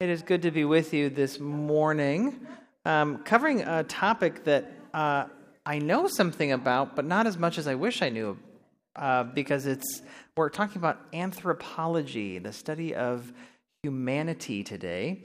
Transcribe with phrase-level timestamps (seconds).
[0.00, 2.46] It is good to be with you this morning,
[2.84, 5.24] um, covering a topic that uh,
[5.66, 8.38] I know something about, but not as much as I wish I knew,
[8.94, 10.02] uh, because it's
[10.36, 13.32] we're talking about anthropology, the study of
[13.82, 15.24] humanity today.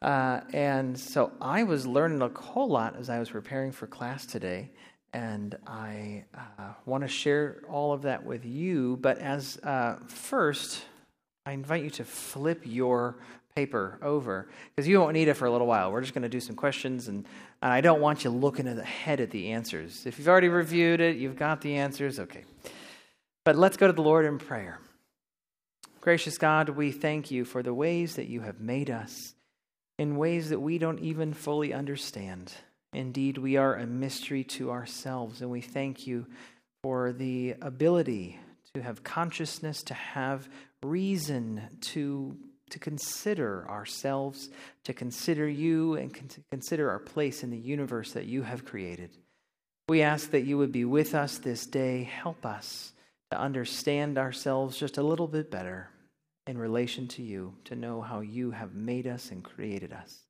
[0.00, 4.26] Uh, and so I was learning a whole lot as I was preparing for class
[4.26, 4.70] today,
[5.12, 8.96] and I uh, want to share all of that with you.
[8.96, 10.84] But as uh, first,
[11.46, 13.16] I invite you to flip your
[13.54, 15.92] paper over because you won't need it for a little while.
[15.92, 17.24] We're just going to do some questions, and,
[17.62, 20.06] and I don't want you looking ahead at the answers.
[20.06, 22.44] If you've already reviewed it, you've got the answers, okay.
[23.44, 24.80] But let's go to the Lord in prayer.
[26.00, 29.34] Gracious God, we thank you for the ways that you have made us
[29.98, 32.52] in ways that we don't even fully understand.
[32.92, 36.26] Indeed, we are a mystery to ourselves, and we thank you
[36.82, 38.40] for the ability
[38.74, 40.48] to have consciousness, to have
[40.82, 42.36] reason, to
[42.70, 44.48] to consider ourselves,
[44.84, 49.10] to consider you, and to consider our place in the universe that you have created.
[49.88, 52.04] We ask that you would be with us this day.
[52.04, 52.92] Help us
[53.30, 55.90] to understand ourselves just a little bit better
[56.46, 60.20] in relation to you, to know how you have made us and created us.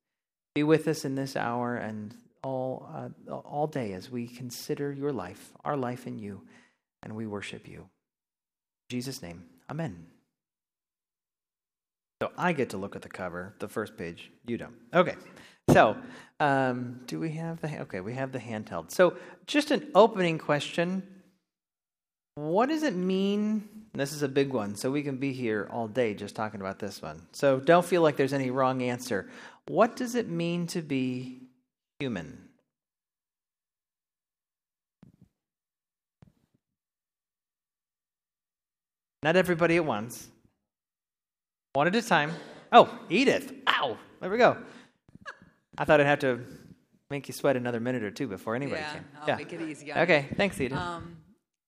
[0.55, 2.89] Be with us in this hour and all,
[3.29, 6.43] uh, all day as we consider your life, our life in you,
[7.03, 7.81] and we worship you.
[8.91, 10.14] In Jesus' name, amen.
[12.25, 14.31] So I get to look at the cover, the first page.
[14.47, 14.73] You don't.
[14.95, 15.15] Okay.
[15.69, 15.95] So,
[16.41, 18.01] um, do we have the okay?
[18.01, 18.91] We have the handheld.
[18.91, 21.03] So, just an opening question.
[22.37, 23.69] What does it mean?
[23.93, 26.79] This is a big one, so we can be here all day just talking about
[26.79, 27.27] this one.
[27.33, 29.29] So, don't feel like there's any wrong answer.
[29.69, 31.43] What does it mean to be
[32.01, 32.49] human?
[39.23, 40.31] Not everybody at once.
[41.75, 42.31] One at a time.
[42.71, 43.53] Oh, Edith.
[43.69, 43.99] Ow.
[44.21, 44.57] There we go.
[45.77, 46.41] I thought I'd have to
[47.11, 49.05] make you sweat another minute or two before anybody yeah, came.
[49.21, 49.93] I'll yeah, make it easy.
[49.93, 50.79] Okay, thanks, Edith.
[50.79, 51.17] Um,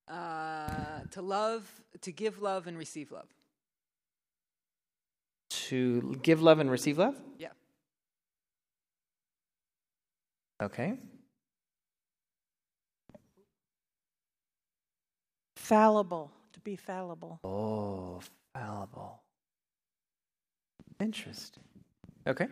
[0.06, 1.68] uh, to love,
[2.02, 3.26] to give love and receive love.
[5.50, 7.16] To give love and receive love?
[7.36, 7.48] Yeah.
[10.62, 10.94] Okay.
[15.56, 17.40] Fallible, to be fallible.
[17.42, 18.20] Oh,
[18.54, 19.25] fallible.
[21.00, 21.62] Interesting.
[22.26, 22.48] Okay.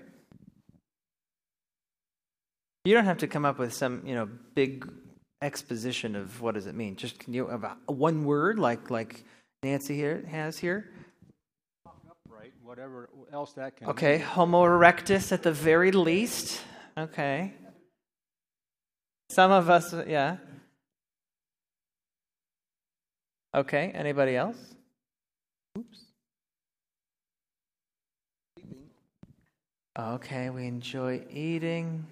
[2.84, 4.86] You don't have to come up with some, you know, big
[5.40, 6.96] exposition of what does it mean.
[6.96, 9.24] Just can you about one word like like
[9.62, 10.90] Nancy here has here?
[11.86, 13.88] Upright, whatever else that can.
[13.88, 14.26] Okay, mean.
[14.26, 16.60] Homo erectus at the very least.
[16.96, 17.54] Okay.
[19.30, 20.36] Some of us, yeah.
[23.54, 23.90] Okay.
[23.94, 24.58] Anybody else?
[25.78, 26.03] Oops.
[29.96, 32.06] Okay, we enjoy eating.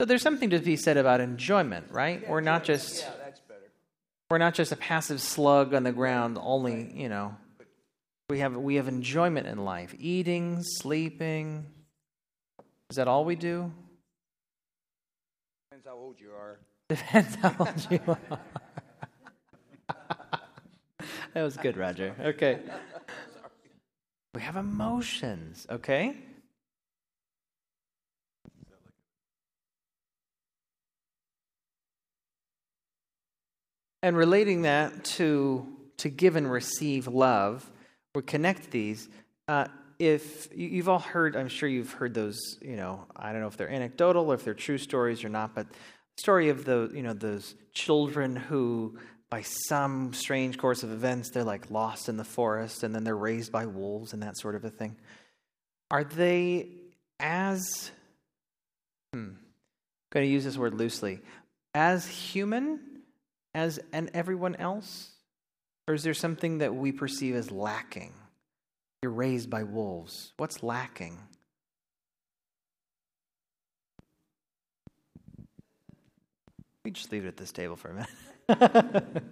[0.00, 2.28] So there's something to be said about enjoyment, right?
[2.28, 3.60] We're not just yeah, that's better.
[4.28, 6.36] We're not just a passive slug on the ground.
[6.40, 7.36] Only you know,
[8.28, 11.66] we have we have enjoyment in life: eating, sleeping.
[12.90, 13.70] Is that all we do?
[15.70, 16.58] Depends how old you are.
[16.88, 18.40] Depends how old you are.
[21.34, 22.16] that was good, Roger.
[22.20, 22.58] Okay.
[24.34, 26.16] We have emotions, okay?
[34.04, 35.66] And relating that to,
[35.96, 37.64] to give and receive love,
[38.14, 39.08] or connect these,
[39.48, 43.46] uh, if you've all heard, I'm sure you've heard those, you know, I don't know
[43.46, 45.68] if they're anecdotal or if they're true stories or not, but
[46.18, 48.98] story of the, you know, those children who,
[49.30, 53.16] by some strange course of events, they're like lost in the forest and then they're
[53.16, 54.96] raised by wolves and that sort of a thing.
[55.90, 56.68] Are they
[57.18, 57.90] as,
[59.14, 59.38] hmm, I'm
[60.10, 61.20] going to use this word loosely,
[61.72, 62.93] as human
[63.54, 65.10] as and everyone else?
[65.86, 68.12] Or is there something that we perceive as lacking?
[69.02, 70.32] You're raised by wolves.
[70.38, 71.18] What's lacking?
[76.84, 77.94] We just leave it at this table for a
[78.48, 79.22] minute.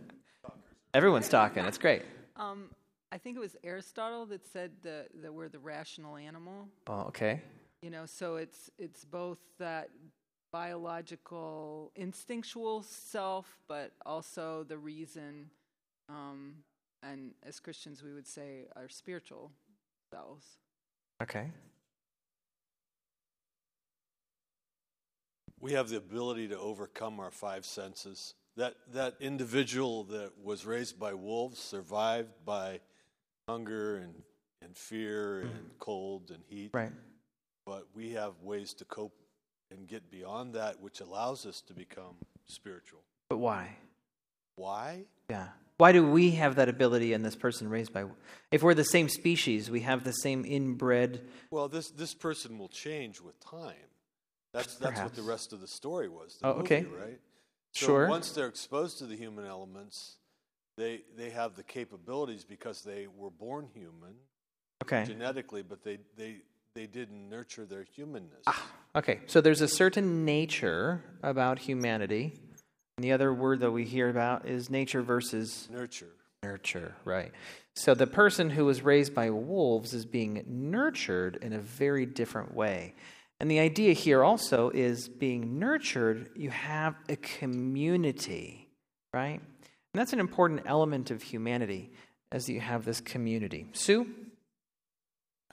[0.95, 1.65] Everyone's talking.
[1.65, 2.03] It's great.
[2.37, 2.71] Um,
[3.11, 6.69] I think it was Aristotle that said the, that we're the rational animal.
[6.87, 7.43] Oh, okay.
[7.83, 9.91] You know, so it's it's both that
[10.53, 15.51] biological, instinctual self, but also the reason,
[16.09, 16.57] um,
[17.03, 19.51] and as Christians, we would say our spiritual
[20.11, 20.47] selves.
[21.23, 21.51] Okay.
[25.59, 28.35] We have the ability to overcome our five senses.
[28.57, 32.81] That, that individual that was raised by wolves survived by
[33.49, 34.15] hunger and
[34.65, 36.71] and fear and cold and heat.
[36.73, 36.93] Right.
[37.67, 39.15] But we have ways to cope
[39.73, 42.17] and get beyond that, which allows us to become
[42.47, 43.01] spiritual.
[43.29, 43.77] But why?
[44.57, 45.05] Why?
[45.31, 45.49] Yeah.
[45.79, 48.05] Why do we have that ability and this person raised by
[48.53, 52.69] if we're the same species, we have the same inbred Well, this this person will
[52.69, 53.75] change with time.
[54.53, 56.39] That's that's what the rest of the story was.
[56.41, 56.85] The Oh, okay.
[56.85, 57.21] right?
[57.73, 58.09] So Sure.
[58.09, 60.19] Once they're exposed to the human elements,
[60.77, 64.15] they they have the capabilities because they were born human
[64.85, 65.05] Okay.
[65.05, 66.43] genetically, but they they
[66.75, 68.45] they didn't nurture their humanness.
[68.47, 68.71] Ah.
[68.95, 69.21] Okay.
[69.27, 72.33] So there's a certain nature about humanity.
[72.97, 76.11] And the other word that we hear about is nature versus Nurture.
[76.43, 77.33] nurture, right?
[77.75, 82.55] So the person who was raised by wolves is being nurtured in a very different
[82.55, 82.95] way.
[83.41, 88.69] And the idea here also is being nurtured, you have a community,
[89.13, 89.41] right?
[89.41, 91.93] And that's an important element of humanity
[92.31, 93.67] as you have this community.
[93.73, 94.07] Sue?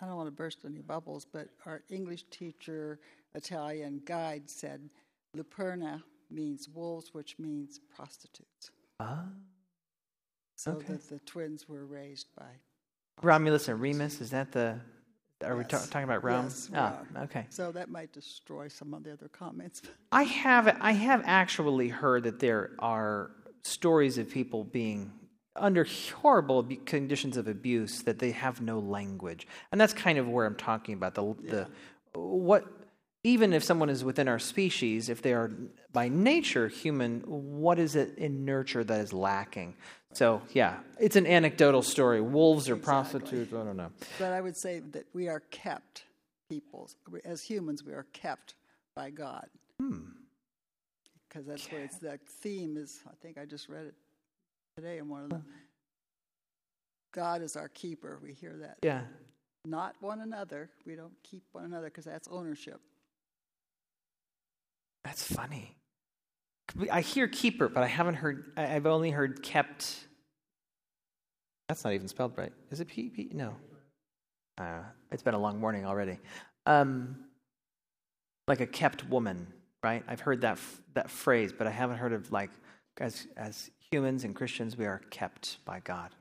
[0.02, 3.00] I don't want to burst any bubbles, but our English teacher,
[3.36, 4.90] Italian guide said
[5.36, 8.72] Luperna means wolves, which means prostitutes.
[9.00, 9.26] Ah.
[10.56, 10.94] So Okay.
[10.94, 12.52] that the twins were raised by.
[13.22, 14.80] Romulus and Remus, is that the.
[15.42, 16.46] Are we ta- talking about Rome?
[16.46, 17.06] Yes, are.
[17.24, 17.46] okay.
[17.50, 19.82] So that might destroy some of the other comments.
[20.12, 23.32] I have I have actually heard that there are
[23.64, 25.14] stories of people being
[25.56, 25.86] under
[26.22, 30.56] horrible conditions of abuse that they have no language, and that's kind of where I'm
[30.58, 31.68] talking about the the
[32.20, 32.66] what
[33.24, 35.52] even if someone is within our species, if they are
[35.92, 39.76] by nature human, what is it in nurture that is lacking?
[40.14, 42.22] So yeah, it's an anecdotal story.
[42.22, 43.92] Wolves or prostitutes, I don't know.
[44.18, 46.04] But I would say that we are kept
[46.50, 46.96] peoples.
[47.10, 48.56] We- As humans, we are kept
[48.96, 49.48] by God.
[49.80, 50.00] Hmm.
[51.28, 53.94] Because that's where it's, the theme is, I think I just read it
[54.76, 55.46] today in one of them.
[57.12, 58.20] God is our keeper.
[58.24, 58.78] We hear that.
[58.82, 59.02] Yeah.
[59.66, 60.70] Not one another.
[60.86, 62.80] We don't keep one another because that's ownership.
[65.04, 65.76] That's funny.
[66.92, 68.52] I hear keeper, but I haven't heard.
[68.58, 69.96] I've only heard kept.
[71.68, 72.52] That's not even spelled right.
[72.72, 73.10] Is it P?
[73.10, 73.30] P?
[73.34, 73.56] No.
[74.60, 74.82] Uh,
[75.12, 76.20] it's been a long morning already.
[76.66, 77.16] Um,
[78.48, 79.48] like a kept woman,
[79.84, 80.04] right?
[80.08, 82.52] I've heard that f- that phrase, but I haven't heard of like
[83.00, 86.14] as as humans and Christians, we are kept by God.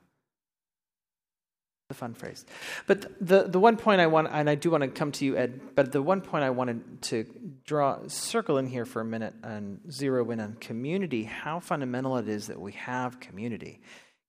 [1.88, 2.44] The fun phrase.
[2.87, 5.38] But the, the one point I want, and I do want to come to you,
[5.38, 7.25] Ed, but the one point I wanted to
[7.64, 12.29] draw, circle in here for a minute and zero in on community, how fundamental it
[12.29, 13.81] is that we have community.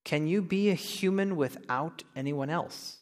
[0.05, 2.99] Can you be a human without anyone else?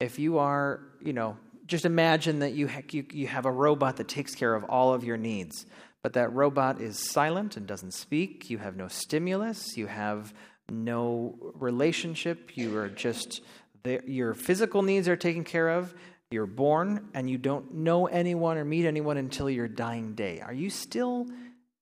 [0.00, 1.36] If you are, you know,
[1.66, 4.92] just imagine that you, ha- you, you have a robot that takes care of all
[4.92, 5.64] of your needs,
[6.02, 8.50] but that robot is silent and doesn't speak.
[8.50, 9.76] You have no stimulus.
[9.76, 10.34] You have
[10.72, 12.56] no relationship.
[12.56, 13.42] You are just
[13.82, 14.02] there.
[14.04, 15.94] Your physical needs are taken care of.
[16.30, 20.40] You're born, and you don't know anyone or meet anyone until your dying day.
[20.40, 21.26] Are you still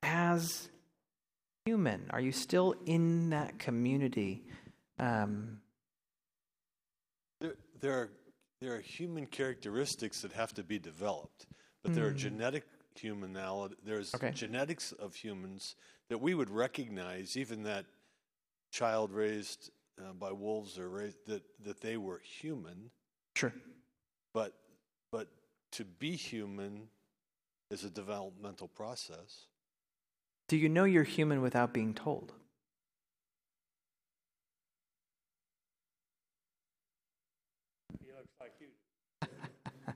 [0.03, 0.69] as
[1.65, 2.07] human?
[2.11, 4.43] Are you still in that community?
[4.99, 5.61] Um,
[7.41, 8.11] There, there are
[8.61, 11.47] there are human characteristics that have to be developed,
[11.83, 12.65] but there are genetic
[12.95, 13.77] humanality.
[13.83, 14.33] There's Okay.
[14.33, 15.77] genetics of humans
[16.09, 17.87] that we would recognize, even that
[18.71, 19.71] child raised
[20.01, 22.91] uh, by wolves or raised, that that they were human.
[23.35, 23.53] sure.
[24.33, 24.55] But
[25.13, 25.29] but
[25.73, 26.89] to be human
[27.71, 29.47] is a developmental process.
[30.49, 32.33] Do you know you're human without being told?
[38.01, 38.69] He looks like you.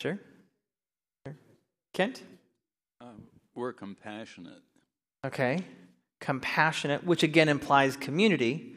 [0.00, 0.18] sure.
[1.24, 1.36] Sure.
[1.92, 2.22] Kent?
[3.00, 3.22] Um,
[3.54, 4.62] we're compassionate.
[5.24, 5.58] Okay.
[6.22, 8.76] Compassionate, which again implies community,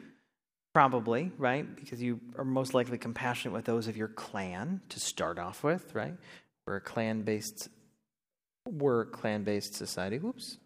[0.74, 1.64] probably, right?
[1.76, 5.94] Because you are most likely compassionate with those of your clan to start off with,
[5.94, 6.14] right?
[6.66, 7.68] We're a clan based
[8.68, 10.18] we're a clan based society.
[10.18, 10.58] Whoops.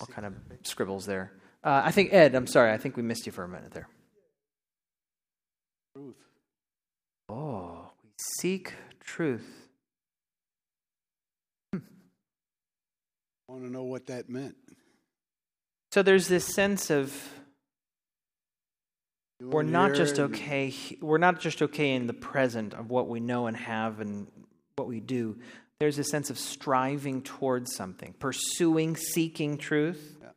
[0.00, 1.32] All kind of scribbles there.
[1.64, 3.88] Uh, I think Ed, I'm sorry, I think we missed you for a minute there.
[5.96, 6.16] Truth.
[7.28, 9.68] Oh, we seek truth.
[13.48, 14.54] Want to know what that meant?
[15.98, 17.12] So there's this sense of
[19.42, 23.48] we're not just okay we're not just okay in the present of what we know
[23.48, 24.28] and have and
[24.76, 25.40] what we do.
[25.80, 30.18] There's a sense of striving towards something pursuing seeking truth.
[30.22, 30.28] Yeah.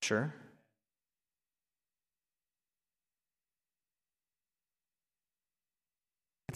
[0.00, 0.34] sure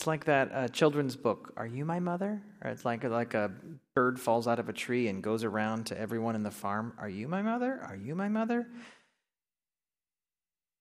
[0.00, 1.52] it's like that uh, children's book.
[1.58, 2.40] Are you my mother?
[2.64, 3.50] Or it's like like a
[3.94, 6.94] bird falls out of a tree and goes around to everyone in the farm.
[6.96, 7.78] Are you my mother?
[7.86, 8.66] Are you my mother?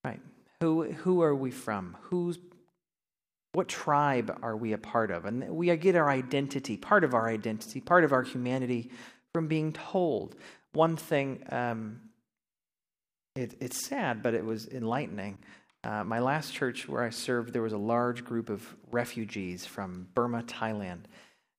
[0.02, 0.22] Right.
[0.62, 1.98] Who who are we from?
[2.04, 2.38] Who's
[3.52, 5.26] what tribe are we a part of?
[5.26, 8.90] And we get our identity, part of our identity, part of our humanity,
[9.34, 10.34] from being told.
[10.72, 12.00] One thing, um,
[13.36, 15.40] it, it's sad, but it was enlightening.
[15.82, 20.08] Uh, my last church where I served, there was a large group of refugees from
[20.14, 21.00] Burma, Thailand.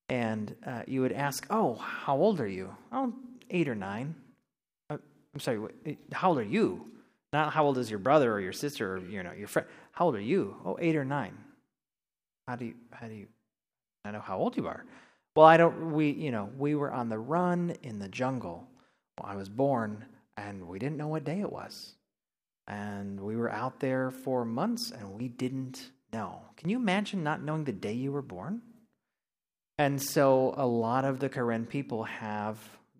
[0.09, 2.75] And uh, you would ask, Oh, how old are you?
[2.91, 3.13] Oh,
[3.49, 4.13] eight or nine.
[4.89, 4.97] Uh,
[5.33, 6.85] I'm sorry, how old are you?
[7.33, 9.67] Not how old is your brother or your sister or you know, your friend.
[9.93, 10.55] How old are you?
[10.65, 11.37] Oh, eight or nine.
[12.47, 13.27] How do you, how do you,
[14.03, 14.83] I know how old you are.
[15.35, 18.67] Well, I don't, we, you know, we were on the run in the jungle.
[19.17, 21.93] Well, I was born and we didn't know what day it was.
[22.71, 26.41] And we were out there for months and we didn't know.
[26.55, 28.61] Can you imagine not knowing the day you were born?
[29.77, 32.57] And so a lot of the Karen people have,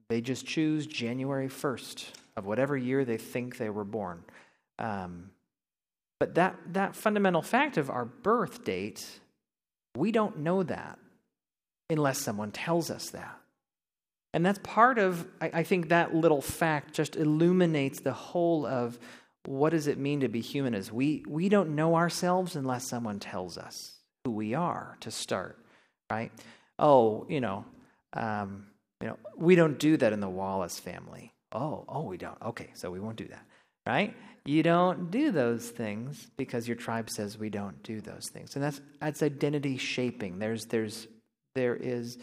[0.10, 4.26] they just choose January 1st of whatever year they think they were born.
[4.78, 5.32] Um,
[6.20, 9.22] but that, that fundamental fact of our birth date,
[9.96, 11.00] we don't know that
[11.90, 13.38] unless someone tells us that.
[14.34, 19.00] And that's part of, I, I think that little fact just illuminates the whole of
[19.46, 23.20] what does it mean to be human is we, we don't know ourselves unless someone
[23.20, 23.94] tells us
[24.24, 25.58] who we are to start,
[26.12, 26.32] right?
[26.78, 27.66] Oh, you know,
[28.14, 28.68] um,
[29.02, 31.34] you know, we don't do that in the Wallace family.
[31.52, 32.38] Oh, oh, we don't.
[32.42, 33.44] Okay, so we won't do that,
[33.88, 34.16] right?
[34.46, 38.64] You don't do those things because your tribe says we don't do those things, and
[38.64, 40.40] that's that's identity shaping.
[40.40, 41.08] There's there's
[41.56, 42.18] there is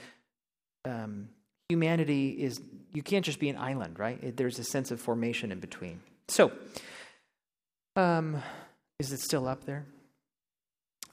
[0.85, 1.29] um,
[1.69, 2.61] humanity is
[2.93, 4.37] you can't just be an island, right?
[4.37, 6.01] There's a sense of formation in between.
[6.29, 6.53] So,
[7.99, 8.41] um,
[9.01, 9.85] is it still up there?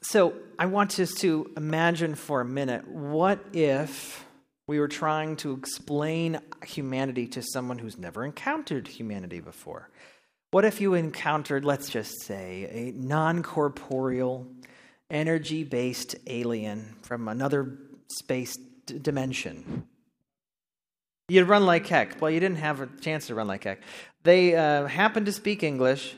[0.02, 4.24] So I want us to imagine for a minute what if
[4.68, 9.90] we were trying to explain humanity to someone who's never encountered humanity before?
[10.52, 14.48] What if you encountered, let's just say, a non corporeal,
[15.10, 19.88] energy based alien from another space d- dimension?
[21.30, 22.22] You'd run like heck.
[22.22, 23.82] Well, you didn't have a chance to run like heck.
[24.24, 26.16] They uh, happened to speak English,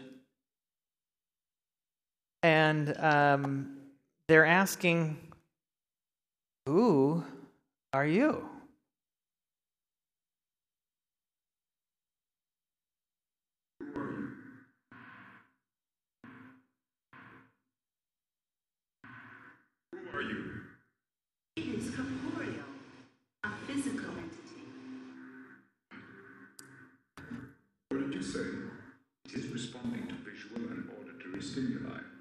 [2.43, 3.77] and um,
[4.27, 5.17] they're asking,
[6.65, 7.23] Who
[7.93, 8.47] are you?
[19.91, 20.61] Who are you?
[21.55, 22.65] It is corporeal,
[23.43, 24.63] a physical entity.
[27.89, 28.39] What did you say?
[29.25, 32.16] It is responding to visual and auditory stimuli.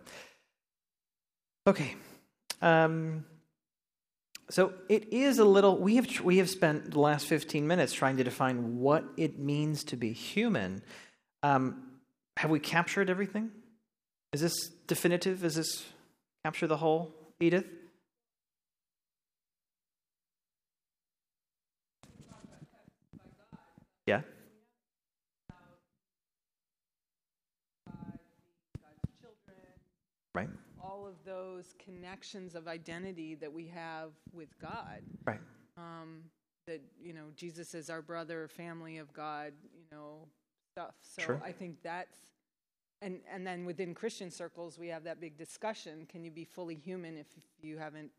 [1.67, 1.97] okay.
[2.61, 3.25] Um,
[4.51, 5.79] so it is a little.
[5.79, 9.85] We have we have spent the last fifteen minutes trying to define what it means
[9.85, 10.83] to be human.
[11.43, 11.83] Um,
[12.37, 13.51] have we captured everything?
[14.33, 15.45] Is this definitive?
[15.45, 15.85] Is this
[16.45, 17.67] capture the whole, Edith?
[24.07, 24.23] Yeah.
[30.35, 30.49] Right.
[30.83, 35.03] all of those connections of identity that we have with God.
[35.27, 35.41] Right.
[35.77, 36.23] Um,
[36.67, 39.53] that you know, Jesus is our brother, family of God.
[39.75, 40.27] You know,
[40.73, 40.95] stuff.
[41.03, 41.43] So Sure.
[41.45, 42.17] I think that's
[43.03, 46.75] and and then within Christian circles, we have that big discussion: Can you be fully
[46.75, 47.27] human if
[47.63, 48.11] you haven't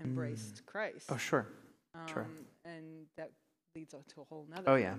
[0.00, 1.06] embraced Christ?
[1.10, 1.46] Oh, sure.
[1.94, 2.26] Um, sure.
[2.64, 3.32] And that
[3.74, 4.64] leads to a whole nother.
[4.66, 4.94] Oh yeah,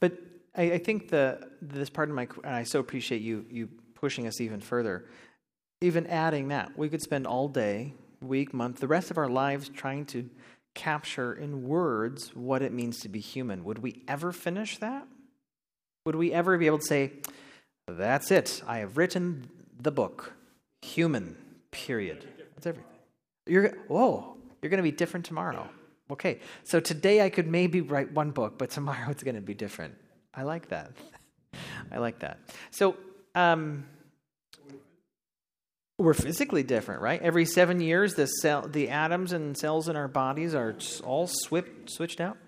[0.00, 0.12] but
[0.54, 4.26] I, I think the this part of my and I so appreciate you you pushing
[4.26, 5.06] us even further,
[5.80, 9.68] even adding that we could spend all day, week, month, the rest of our lives
[9.68, 10.28] trying to
[10.74, 13.64] capture in words what it means to be human.
[13.64, 15.06] Would we ever finish that?
[16.06, 17.12] Would we ever be able to say,
[17.86, 18.62] "That's it.
[18.66, 20.32] I have written the book,
[20.82, 21.36] human.
[21.70, 22.28] Period.
[22.54, 22.90] That's everything."
[23.46, 24.36] You're whoa.
[24.62, 25.68] You're going to be different tomorrow.
[26.10, 29.54] Okay, so today I could maybe write one book, but tomorrow it's going to be
[29.54, 29.94] different.
[30.34, 30.90] I like that.
[31.92, 32.38] I like that.
[32.70, 32.96] So,
[33.34, 33.84] um,
[36.00, 37.20] we're physically different, right?
[37.20, 42.20] Every seven years, the cell, the atoms and cells in our bodies are all switched
[42.20, 42.38] out.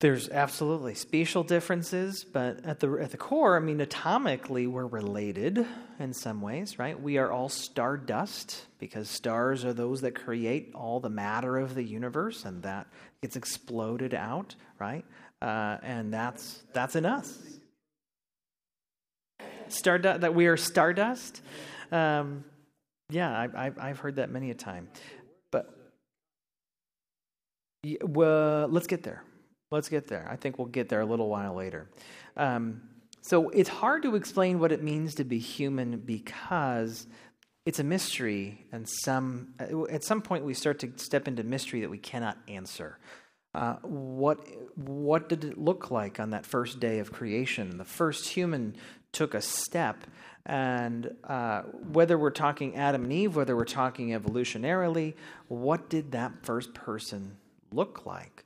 [0.00, 5.66] There's absolutely spatial differences, but at the at the core, I mean, atomically, we're related
[5.98, 7.00] in some ways, right?
[7.00, 11.84] We are all stardust because stars are those that create all the matter of the
[11.84, 12.86] universe, and that
[13.20, 15.04] gets exploded out, right?
[15.42, 17.59] Uh, and that's that's in us.
[19.72, 20.20] Stardust.
[20.20, 21.42] That we are stardust.
[21.92, 22.44] Um,
[23.10, 24.88] yeah, I, I've heard that many a time,
[25.50, 25.74] but
[28.02, 29.24] well, let's get there.
[29.70, 30.28] Let's get there.
[30.30, 31.88] I think we'll get there a little while later.
[32.36, 32.82] Um,
[33.20, 37.06] so it's hard to explain what it means to be human because
[37.66, 39.54] it's a mystery, and some
[39.90, 42.98] at some point we start to step into mystery that we cannot answer.
[43.52, 44.46] Uh, what
[44.76, 47.76] what did it look like on that first day of creation?
[47.76, 48.76] The first human
[49.12, 50.04] took a step,
[50.46, 55.14] and uh, whether we're talking Adam and Eve, whether we're talking evolutionarily,
[55.48, 57.36] what did that first person
[57.72, 58.44] look like?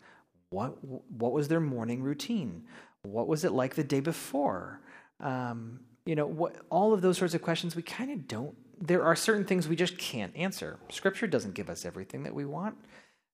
[0.51, 2.65] What, what was their morning routine?
[3.03, 4.81] What was it like the day before?
[5.21, 8.55] Um, you know, what, all of those sorts of questions we kind of don't.
[8.81, 10.79] There are certain things we just can't answer.
[10.91, 12.77] Scripture doesn't give us everything that we want.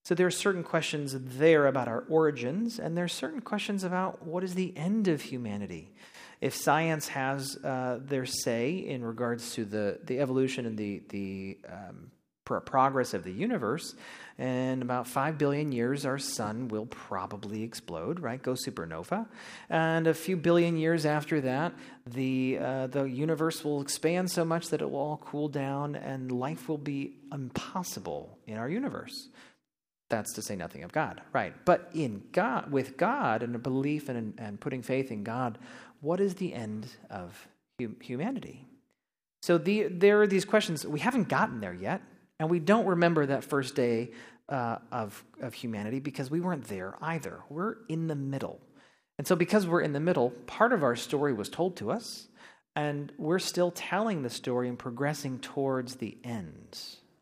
[0.04, 4.24] So there are certain questions there about our origins, and there are certain questions about
[4.26, 5.92] what is the end of humanity.
[6.40, 11.58] If science has uh, their say in regards to the, the evolution and the, the
[11.68, 12.10] um,
[12.44, 13.94] progress of the universe,
[14.40, 18.42] in about 5 billion years, our sun will probably explode, right?
[18.42, 19.26] Go supernova.
[19.68, 21.74] And a few billion years after that,
[22.06, 26.32] the, uh, the universe will expand so much that it will all cool down and
[26.32, 29.28] life will be impossible in our universe.
[30.08, 31.54] That's to say nothing of God, right?
[31.64, 35.58] But in God, with God and a belief and, and putting faith in God,
[36.00, 37.48] what is the end of
[38.00, 38.66] humanity?
[39.42, 40.86] So the, there are these questions.
[40.86, 42.02] We haven't gotten there yet.
[42.38, 44.12] And we don't remember that first day
[44.48, 47.40] uh, of, of humanity because we weren't there either.
[47.50, 48.60] We're in the middle.
[49.18, 52.28] And so, because we're in the middle, part of our story was told to us,
[52.74, 56.78] and we're still telling the story and progressing towards the end,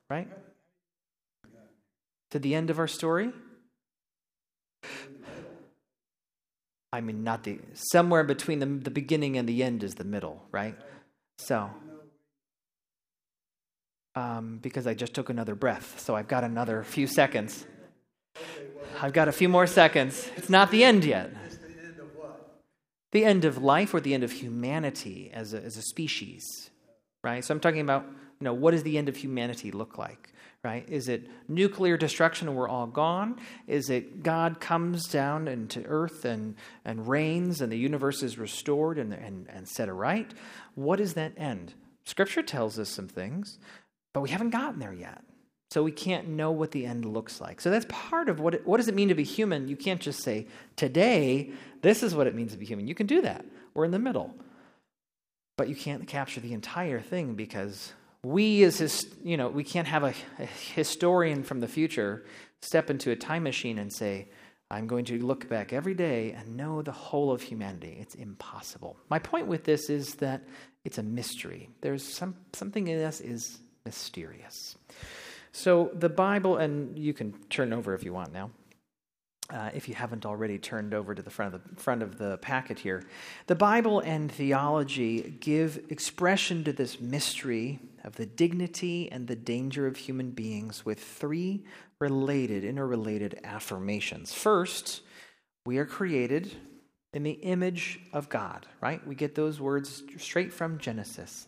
[0.08, 0.28] right?
[2.30, 3.32] To the end of our story?
[6.92, 10.42] I mean, not the, somewhere between the, the beginning and the end is the middle,
[10.50, 10.74] right?
[11.38, 11.70] So,
[14.14, 16.00] um, because I just took another breath.
[16.00, 17.66] So I've got another few seconds.
[19.00, 20.28] I've got a few more seconds.
[20.36, 21.30] It's not the end yet.
[23.12, 26.70] The end of life or the end of humanity as a, as a species,
[27.22, 27.44] right?
[27.44, 30.32] So I'm talking about, you know, what does the end of humanity look like,
[30.64, 30.88] right?
[30.88, 33.38] Is it nuclear destruction and we're all gone?
[33.66, 38.98] Is it God comes down into earth and, and reigns and the universe is restored
[38.98, 40.34] and, and, and set aright?
[40.74, 41.74] What is that end?
[42.04, 43.58] Scripture tells us some things,
[44.12, 45.22] but we haven't gotten there yet.
[45.70, 47.60] So we can't know what the end looks like.
[47.60, 49.68] So that's part of what it, what does it mean to be human?
[49.68, 51.50] You can't just say today
[51.82, 52.88] this is what it means to be human.
[52.88, 53.44] You can do that.
[53.74, 54.34] We're in the middle.
[55.58, 57.92] But you can't capture the entire thing because
[58.24, 62.24] we as his, you know, we can't have a, a historian from the future
[62.62, 64.28] step into a time machine and say,
[64.70, 67.96] I'm going to look back every day and know the whole of humanity.
[68.00, 68.96] It's impossible.
[69.08, 70.42] My point with this is that
[70.84, 71.70] it's a mystery.
[71.80, 74.76] There's some something in us is mysterious.
[75.52, 78.50] So the Bible, and you can turn over if you want now.
[79.50, 82.36] uh, if you haven't already turned over to the front of the front of the
[82.38, 83.02] packet here.
[83.46, 89.86] The Bible and theology give expression to this mystery of the dignity and the danger
[89.86, 91.62] of human beings with three
[92.00, 94.32] related, interrelated affirmations.
[94.32, 95.02] First,
[95.66, 96.50] we are created
[97.12, 99.06] in the image of God, right?
[99.06, 101.46] We get those words straight from Genesis.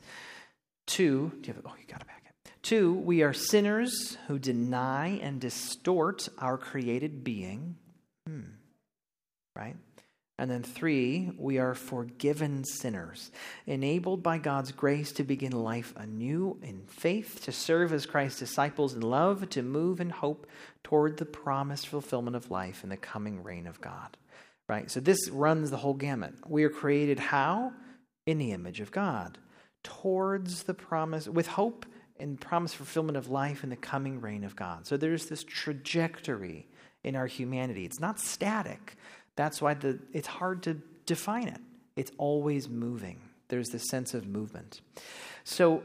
[0.86, 2.20] Two, do you have, oh, you got it back.
[2.62, 7.76] Two, we are sinners who deny and distort our created being.
[8.26, 8.40] Hmm.
[9.56, 9.76] Right?
[10.40, 13.30] And then three, we are forgiven sinners,
[13.66, 18.94] enabled by God's grace to begin life anew in faith, to serve as Christ's disciples
[18.94, 20.46] in love, to move in hope
[20.82, 24.16] toward the promised fulfillment of life in the coming reign of God.
[24.66, 24.90] Right?
[24.90, 26.32] So this runs the whole gamut.
[26.48, 27.74] We are created how?
[28.24, 29.36] In the image of God,
[29.82, 31.84] towards the promise, with hope
[32.18, 34.86] and promise fulfillment of life in the coming reign of God.
[34.86, 36.66] So there's this trajectory
[37.04, 37.84] in our humanity.
[37.84, 38.96] It's not static.
[39.40, 40.74] That's why the, it's hard to
[41.06, 41.62] define it.
[41.96, 43.18] It's always moving.
[43.48, 44.82] There's this sense of movement.
[45.44, 45.82] So,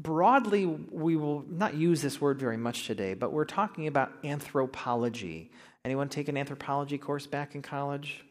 [0.00, 5.50] broadly, we will not use this word very much today, but we're talking about anthropology.
[5.84, 8.24] Anyone take an anthropology course back in college?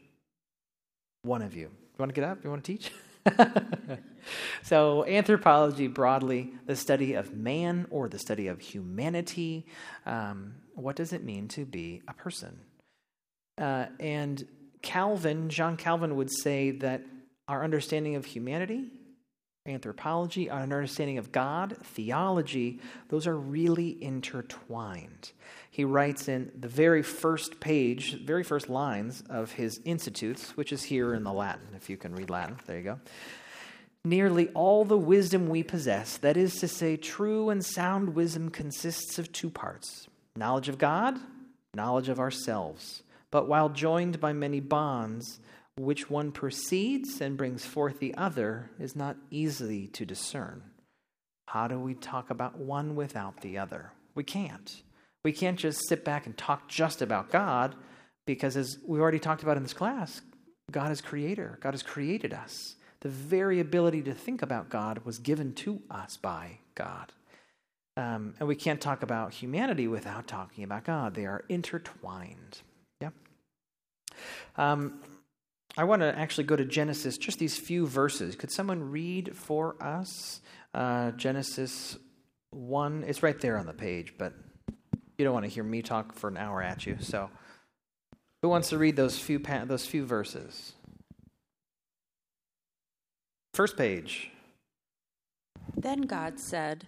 [1.21, 1.65] One of you.
[1.67, 2.43] You want to get up?
[2.43, 2.91] You want to teach?
[4.63, 9.67] so, anthropology broadly, the study of man or the study of humanity.
[10.07, 12.61] Um, what does it mean to be a person?
[13.57, 14.45] Uh, and
[14.81, 17.03] Calvin, John Calvin, would say that
[17.47, 18.85] our understanding of humanity,
[19.65, 25.31] anthropology, our understanding of God, theology, those are really intertwined.
[25.71, 30.83] He writes in the very first page, very first lines of his Institutes, which is
[30.83, 32.57] here in the Latin, if you can read Latin.
[32.65, 32.99] There you go.
[34.03, 39.17] Nearly all the wisdom we possess, that is to say, true and sound wisdom, consists
[39.17, 41.17] of two parts knowledge of God,
[41.73, 43.01] knowledge of ourselves.
[43.31, 45.39] But while joined by many bonds,
[45.77, 50.63] which one precedes and brings forth the other is not easily to discern.
[51.47, 53.91] How do we talk about one without the other?
[54.15, 54.81] We can't.
[55.23, 57.75] We can't just sit back and talk just about God
[58.25, 60.21] because, as we've already talked about in this class,
[60.71, 61.59] God is creator.
[61.61, 62.75] God has created us.
[63.01, 67.11] The very ability to think about God was given to us by God.
[67.97, 71.13] Um, and we can't talk about humanity without talking about God.
[71.13, 72.61] They are intertwined.
[74.57, 74.99] Um,
[75.77, 78.35] I want to actually go to Genesis, just these few verses.
[78.35, 80.41] Could someone read for us
[80.73, 81.97] uh, Genesis
[82.51, 83.03] 1?
[83.07, 84.33] It's right there on the page, but
[85.17, 86.97] you don't want to hear me talk for an hour at you.
[87.01, 87.29] So,
[88.41, 90.73] who wants to read those few pa- those few verses?
[93.53, 94.31] First page.
[95.75, 96.87] Then God said,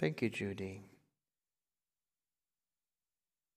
[0.00, 0.80] Thank you, Judy.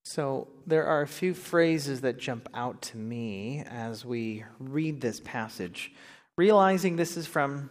[0.03, 5.21] So, there are a few phrases that jump out to me as we read this
[5.21, 5.93] passage,
[6.37, 7.69] realizing this is from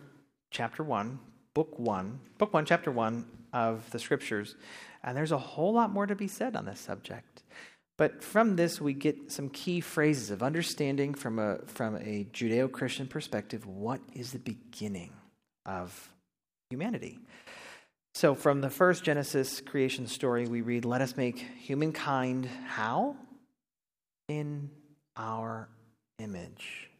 [0.50, 1.18] chapter 1,
[1.52, 4.56] book 1, book 1, chapter 1 of the scriptures.
[5.04, 7.42] And there's a whole lot more to be said on this subject.
[7.98, 12.72] But from this, we get some key phrases of understanding from a, from a Judeo
[12.72, 15.12] Christian perspective what is the beginning
[15.66, 16.08] of
[16.70, 17.18] humanity.
[18.14, 23.16] So, from the first Genesis creation story, we read, Let us make humankind how?
[24.28, 24.70] In
[25.16, 25.68] our
[26.18, 26.90] image.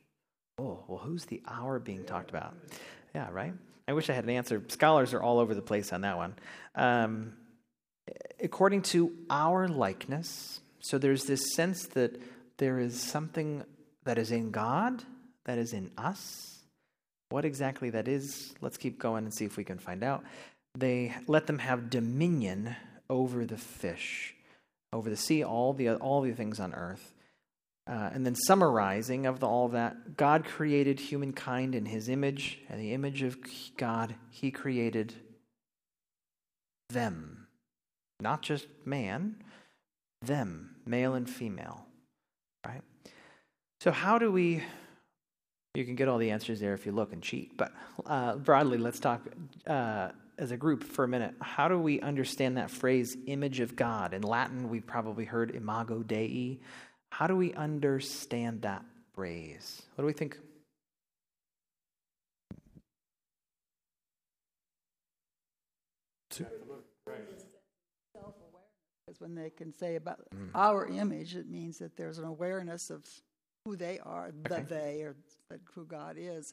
[0.59, 2.55] Oh, well, who's the hour being talked about?
[3.15, 3.53] Yeah, right?
[3.87, 4.63] I wish I had an answer.
[4.69, 6.35] Scholars are all over the place on that one.
[6.75, 7.35] Um,
[8.41, 12.21] according to our likeness, so there's this sense that
[12.57, 13.65] there is something
[14.05, 15.03] that is in God,
[15.45, 16.59] that is in us.
[17.29, 20.25] What exactly that is, let's keep going and see if we can find out
[20.75, 22.77] they let them have dominion
[23.11, 24.35] over the fish,
[24.93, 27.15] over the sea, all the all the things on earth.
[27.87, 32.81] Uh, and then summarizing of the, all that, God created humankind in His image, and
[32.81, 33.37] the image of
[33.77, 35.15] God, He created
[36.89, 37.49] them,
[38.21, 39.43] not just man,
[40.21, 41.87] them, male and female,
[42.65, 42.83] right?
[43.81, 44.63] So how do we?
[45.75, 47.73] You can get all the answers there if you look and cheat, but
[48.07, 49.23] uh, broadly, let's talk.
[49.67, 50.11] Uh,
[50.43, 54.13] as a group for a minute, how do we understand that phrase, image of God?
[54.13, 56.59] In Latin, we've probably heard imago Dei.
[57.13, 59.83] How do we understand that phrase?
[59.95, 60.37] What do we think?
[69.07, 70.51] Because when they can say about Mm.
[70.57, 73.07] our image, it means that there's an awareness of
[73.65, 74.65] who they are, the Okay.
[74.65, 75.15] they, or
[75.51, 76.53] that who God is.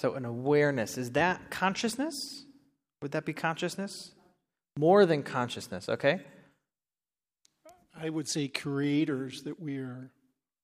[0.00, 0.96] So, an awareness.
[0.98, 2.46] Is that consciousness?
[3.02, 4.12] Would that be consciousness?
[4.78, 6.20] More than consciousness, okay?
[8.00, 10.10] I would say creators that we are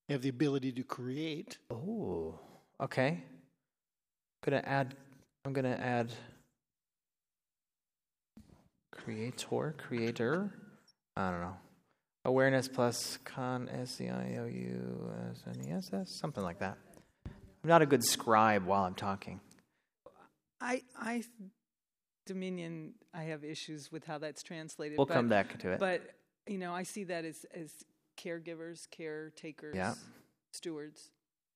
[0.09, 1.59] have the ability to create.
[1.71, 2.39] Oh,
[2.81, 3.23] okay.
[4.45, 4.95] Gonna add.
[5.45, 6.13] I'm gonna add
[8.93, 10.51] creator, creator.
[11.17, 11.57] I don't know.
[12.25, 16.59] Awareness plus con s c i o u s n e s s something like
[16.59, 16.77] that.
[17.27, 19.41] I'm not a good scribe while I'm talking.
[20.61, 21.23] I, I,
[22.27, 24.99] Dominion, I have issues with how that's translated.
[24.99, 25.79] We'll but, come back to it.
[25.79, 26.03] But,
[26.47, 27.73] you know, I see that as, as
[28.17, 29.95] caregivers, caretakers, Yeah.
[30.53, 31.11] stewards.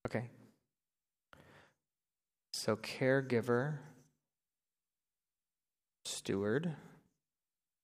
[0.07, 0.29] Okay.
[2.53, 3.79] So caregiver,
[6.05, 6.75] steward.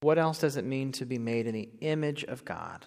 [0.01, 2.85] What else does it mean to be made in the image of God?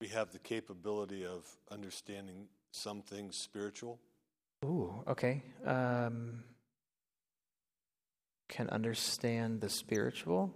[0.00, 3.98] We have the capability of understanding some things spiritual.
[4.64, 5.42] Ooh, okay.
[5.64, 6.44] Um,
[8.48, 10.52] can understand the spiritual.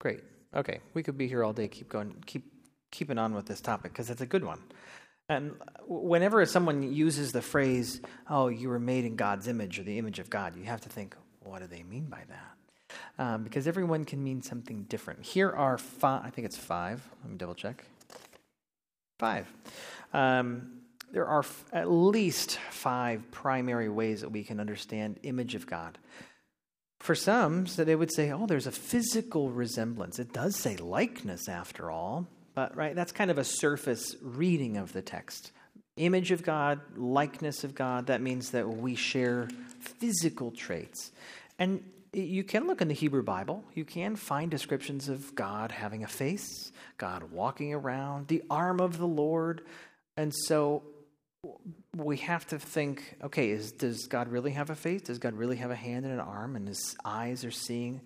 [0.00, 0.20] Great.
[0.54, 1.68] Okay, we could be here all day.
[1.68, 2.22] Keep going.
[2.26, 2.44] Keep
[2.90, 4.60] keeping on with this topic because it's a good one.
[5.28, 5.54] And
[5.86, 10.18] whenever someone uses the phrase, "Oh, you were made in God's image" or the image
[10.18, 12.56] of God, you have to think, what do they mean by that?
[13.18, 15.24] Um, because everyone can mean something different.
[15.24, 16.24] Here are five.
[16.24, 17.02] I think it's five.
[17.22, 17.84] Let me double check.
[19.18, 19.46] Five.
[20.12, 20.81] Um,
[21.12, 25.98] there are f- at least five primary ways that we can understand image of God.
[26.98, 31.48] For some, so they would say, "Oh, there's a physical resemblance." It does say likeness,
[31.48, 35.52] after all, but right, that's kind of a surface reading of the text.
[35.96, 38.06] Image of God, likeness of God.
[38.06, 39.48] That means that we share
[39.80, 41.12] physical traits,
[41.58, 41.82] and
[42.14, 43.64] you can look in the Hebrew Bible.
[43.74, 48.98] You can find descriptions of God having a face, God walking around, the arm of
[48.98, 49.62] the Lord,
[50.16, 50.82] and so
[51.96, 55.02] we have to think okay is does god really have a face?
[55.02, 58.00] Does god really have a hand and an arm and his eyes are seeing?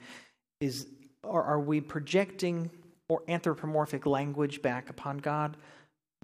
[0.60, 0.86] Is
[1.22, 2.70] or are we projecting
[3.08, 5.56] or anthropomorphic language back upon god?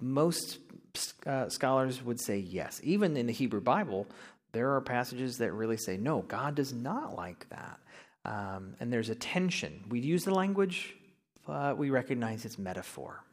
[0.01, 0.57] Most
[1.25, 2.81] uh, scholars would say yes.
[2.83, 4.07] Even in the hebrew bible
[4.51, 7.79] there are passages that really say no god does not like that.
[8.25, 9.83] Um, and there's a tension.
[9.89, 10.95] We use the language
[11.45, 13.23] but we recognize it's metaphor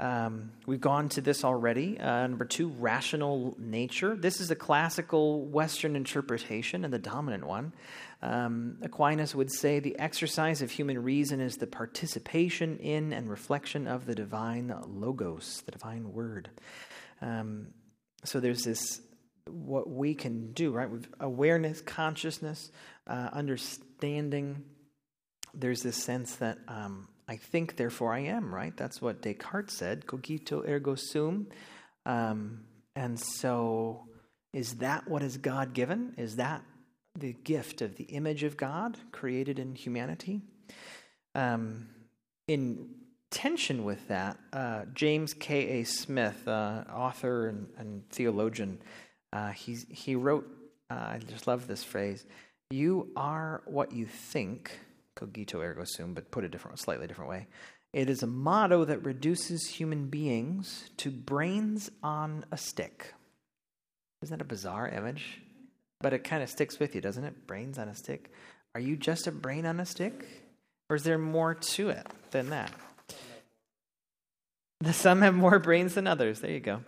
[0.00, 2.00] um, we've gone to this already.
[2.00, 4.16] Uh, number two, rational nature.
[4.16, 7.74] This is a classical Western interpretation and the dominant one.
[8.22, 13.86] Um, Aquinas would say the exercise of human reason is the participation in and reflection
[13.86, 16.48] of the divine logos, the divine word.
[17.20, 17.68] Um,
[18.24, 19.02] so there's this
[19.46, 20.90] what we can do, right?
[20.90, 22.70] With awareness, consciousness,
[23.06, 24.64] uh, understanding.
[25.52, 28.76] There's this sense that um, I think, therefore I am, right?
[28.76, 31.46] That's what Descartes said, cogito ergo sum.
[32.04, 32.62] Um,
[32.96, 34.08] and so,
[34.52, 36.14] is that what is God given?
[36.18, 36.64] Is that
[37.16, 40.40] the gift of the image of God created in humanity?
[41.36, 41.90] Um,
[42.48, 42.88] in
[43.30, 45.84] tension with that, uh, James K.A.
[45.84, 48.82] Smith, uh, author and, and theologian,
[49.32, 50.48] uh, he's, he wrote,
[50.90, 52.26] uh, I just love this phrase,
[52.72, 54.80] you are what you think
[55.16, 57.46] cogito ergo sum, but put it a different, slightly different way.
[57.92, 63.14] It is a motto that reduces human beings to brains on a stick.
[64.22, 65.40] Isn't that a bizarre image?
[66.00, 67.46] But it kind of sticks with you, doesn't it?
[67.46, 68.32] Brains on a stick.
[68.74, 70.26] Are you just a brain on a stick?
[70.88, 72.72] Or is there more to it than that?
[74.80, 76.40] The some have more brains than others.
[76.40, 76.80] There you go.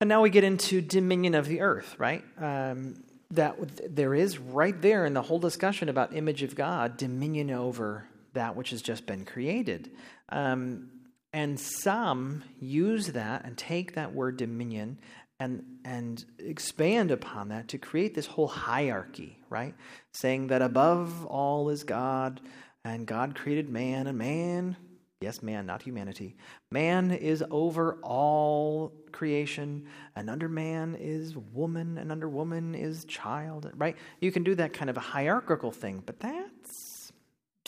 [0.00, 2.24] And now we get into dominion of the earth, right?
[2.40, 7.50] Um, that there is right there in the whole discussion about image of God, dominion
[7.50, 9.90] over that which has just been created.
[10.30, 10.90] Um,
[11.32, 14.98] and some use that and take that word dominion
[15.40, 19.74] and and expand upon that to create this whole hierarchy, right?
[20.12, 22.40] Saying that above all is God,
[22.84, 24.76] and God created man, and man
[25.20, 26.36] Yes, man, not humanity.
[26.70, 33.68] Man is over all creation, and under man is woman, and under woman is child,
[33.74, 33.96] right?
[34.20, 37.12] You can do that kind of a hierarchical thing, but that's,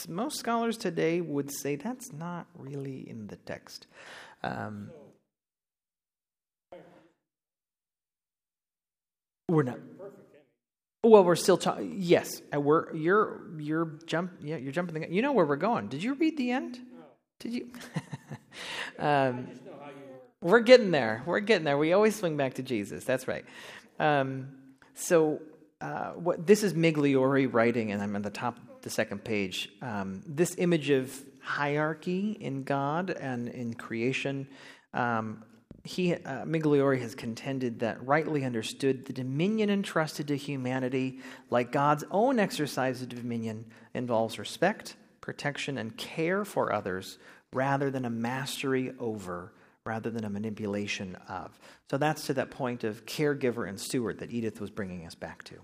[0.08, 3.88] most scholars today would say that's not really in the text.
[4.44, 4.90] Um,
[9.48, 9.80] we're not.
[11.02, 11.96] Well, we're still talking.
[11.98, 14.32] Yes, uh, we're you're you're jump.
[14.40, 15.00] Yeah, you're jumping.
[15.00, 15.88] The, you know where we're going.
[15.88, 16.78] Did you read the end?
[17.40, 17.66] Did you?
[18.98, 19.48] um,
[20.40, 21.22] we're getting there.
[21.26, 21.76] We're getting there.
[21.76, 23.04] We always swing back to Jesus.
[23.04, 23.44] That's right.
[23.98, 24.48] Um,
[24.94, 25.40] so,
[25.80, 29.70] uh, what this is Migliore writing, and I'm on the top the second page.
[29.82, 34.46] Um, this image of hierarchy in God and in creation.
[34.94, 35.44] Um,
[35.84, 42.04] he, uh, Migliore has contended that rightly understood, the dominion entrusted to humanity, like God's
[42.10, 47.18] own exercise of dominion, involves respect, protection, and care for others
[47.52, 49.52] rather than a mastery over,
[49.84, 51.58] rather than a manipulation of.
[51.90, 55.42] So that's to that point of caregiver and steward that Edith was bringing us back
[55.44, 55.56] to.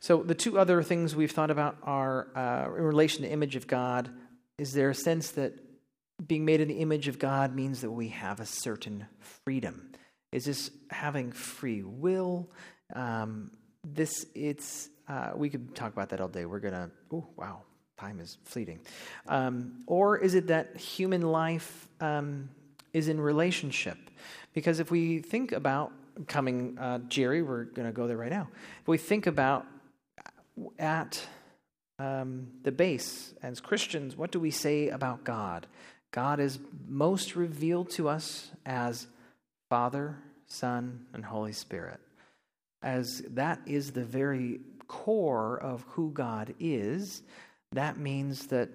[0.00, 3.66] So the two other things we've thought about are uh, in relation to image of
[3.66, 4.10] God.
[4.58, 5.58] Is there a sense that
[6.24, 9.06] being made in the image of God means that we have a certain
[9.44, 9.90] freedom.
[10.32, 12.50] Is this having free will?
[12.94, 13.50] Um,
[13.84, 16.46] this it's uh, we could talk about that all day.
[16.46, 16.90] We're gonna.
[17.12, 17.62] Oh wow,
[17.98, 18.80] time is fleeting.
[19.28, 22.48] Um, or is it that human life um,
[22.92, 23.98] is in relationship?
[24.52, 25.92] Because if we think about
[26.26, 28.48] coming, uh, Jerry, we're gonna go there right now.
[28.80, 29.66] If we think about
[30.78, 31.26] at
[31.98, 35.66] um, the base as Christians, what do we say about God?
[36.10, 39.06] God is most revealed to us as
[39.68, 41.98] Father, Son, and Holy Spirit.
[42.82, 47.22] As that is the very core of who God is,
[47.74, 48.70] that means that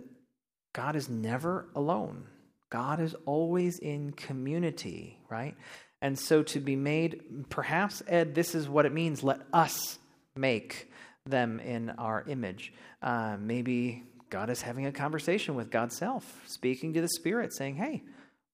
[0.74, 2.26] God is never alone.
[2.70, 5.56] God is always in community, right?
[6.02, 10.00] And so to be made, perhaps, Ed, this is what it means let us
[10.36, 10.92] make
[11.26, 12.74] them in our image.
[13.02, 17.76] Uh, maybe God is having a conversation with God's self, speaking to the Spirit, saying,
[17.76, 18.04] hey,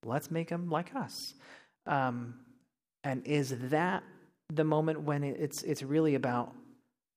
[0.03, 1.33] let's make them like us.
[1.85, 2.35] Um,
[3.03, 4.03] and is that
[4.51, 6.53] the moment when it's, it's really about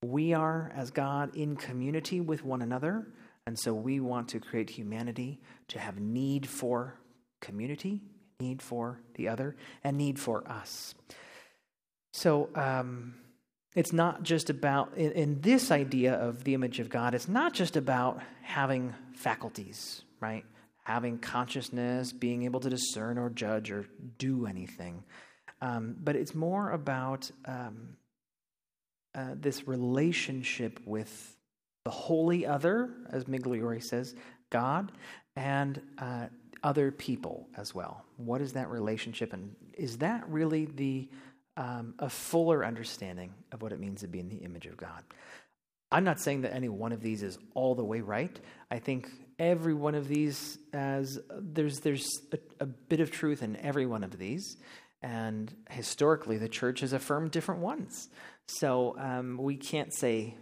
[0.04, 3.06] we are, as God, in community with one another?
[3.48, 7.00] And so we want to create humanity to have need for
[7.40, 8.02] community,
[8.38, 10.94] need for the other, and need for us.
[12.12, 13.14] So, um,
[13.74, 17.54] it's not just about, in, in, this idea of the image of God, it's not
[17.54, 20.44] just about having faculties, right?
[20.84, 23.86] Having consciousness, being able to discern or judge or
[24.18, 25.04] do anything.
[25.62, 27.96] Um, but it's more about um,
[29.14, 31.37] uh, this relationship with
[31.84, 34.14] the holy other, as Migliore says,
[34.50, 34.92] God,
[35.36, 36.26] and uh,
[36.62, 38.04] other people as well.
[38.16, 39.32] What is that relationship?
[39.32, 41.08] And is that really the
[41.58, 45.02] um, a fuller understanding of what it means to be in the image of God.
[45.90, 48.38] I'm not saying that any one of these is all the way right.
[48.70, 53.56] I think every one of these as there's there's a, a bit of truth in
[53.56, 54.56] every one of these,
[55.02, 58.08] and historically the church has affirmed different ones.
[58.46, 60.36] So um, we can't say,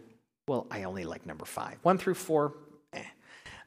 [0.49, 2.55] well, I only like number five, one through four.
[2.93, 3.03] Eh.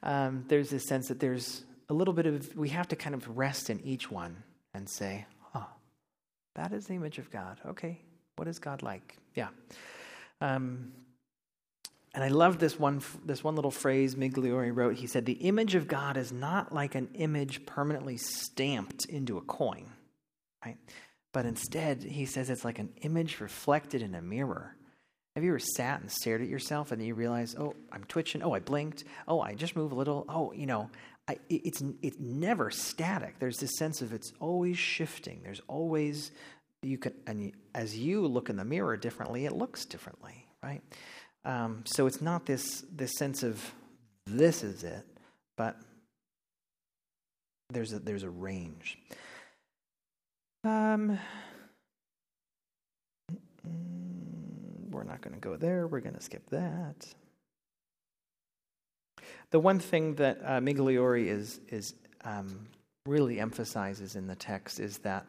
[0.02, 3.36] Um, there's this sense that there's a little bit of we have to kind of
[3.36, 4.42] rest in each one
[4.74, 5.26] and say,
[6.54, 7.58] that is the image of God.
[7.64, 8.00] Okay,
[8.36, 9.16] what is God like?
[9.34, 9.48] Yeah.
[10.40, 10.92] Um,
[12.12, 14.96] and I love this one, this one little phrase Migliore wrote.
[14.96, 19.42] He said, The image of God is not like an image permanently stamped into a
[19.42, 19.86] coin,
[20.64, 20.76] right?
[21.32, 24.76] But instead, he says it's like an image reflected in a mirror.
[25.36, 28.42] Have you ever sat and stared at yourself and then you realize, oh, I'm twitching.
[28.42, 29.04] Oh, I blinked.
[29.28, 30.24] Oh, I just move a little.
[30.28, 30.90] Oh, you know,
[31.28, 33.38] I, it's, it's never static.
[33.38, 35.40] There's this sense of it's always shifting.
[35.44, 36.32] There's always,
[36.82, 40.82] you can, and as you look in the mirror differently, it looks differently, right?
[41.44, 43.72] Um, so it's not this, this sense of
[44.26, 45.06] this is it,
[45.56, 45.76] but
[47.70, 48.98] there's a, there's a range.
[50.64, 51.18] Um,
[54.90, 55.86] we're not going to go there.
[55.86, 57.06] We're going to skip that.
[59.50, 62.66] The one thing that uh, Migliore is, is um,
[63.06, 65.26] really emphasizes in the text is that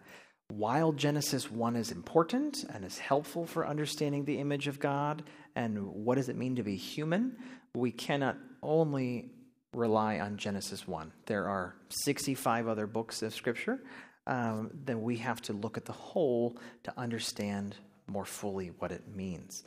[0.50, 5.24] while Genesis 1 is important and is helpful for understanding the image of God
[5.56, 7.38] and what does it mean to be human,
[7.74, 9.32] we cannot only
[9.74, 11.12] rely on Genesis 1.
[11.26, 13.82] There are 65 other books of Scripture.
[14.28, 17.76] Um, then we have to look at the whole to understand
[18.12, 19.64] more fully what it means.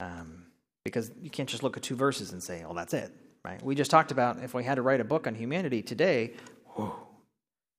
[0.00, 0.46] Um,
[0.84, 3.12] because you can't just look at two verses and say, oh, that's it
[3.44, 3.62] right?
[3.62, 6.34] We just talked about if we had to write a book on humanity today,
[6.66, 6.94] whoa,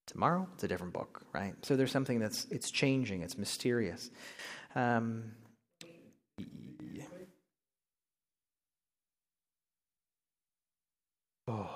[0.06, 1.54] tomorrow it's a different book, right?
[1.62, 4.10] So there's something that's it's changing, it's mysterious.
[4.74, 5.32] Um.
[11.48, 11.68] Oh.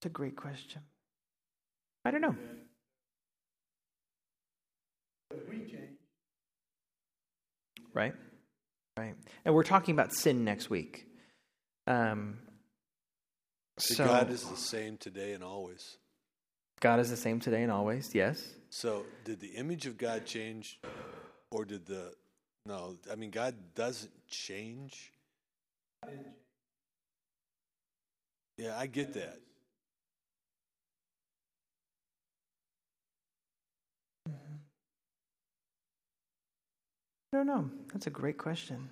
[0.00, 0.82] It's a great question.
[2.08, 2.36] I don't know.
[7.92, 8.14] Right?
[8.96, 9.14] Right.
[9.44, 11.06] And we're talking about sin next week.
[11.86, 12.38] Um,
[13.78, 15.98] so God is the same today and always.
[16.80, 18.42] God is the same today and always, yes.
[18.70, 20.80] So did the image of God change
[21.50, 22.14] or did the
[22.64, 25.12] no, I mean God doesn't change.
[28.56, 29.40] Yeah, I get that.
[37.32, 37.70] I don't know.
[37.92, 38.88] That's a great question.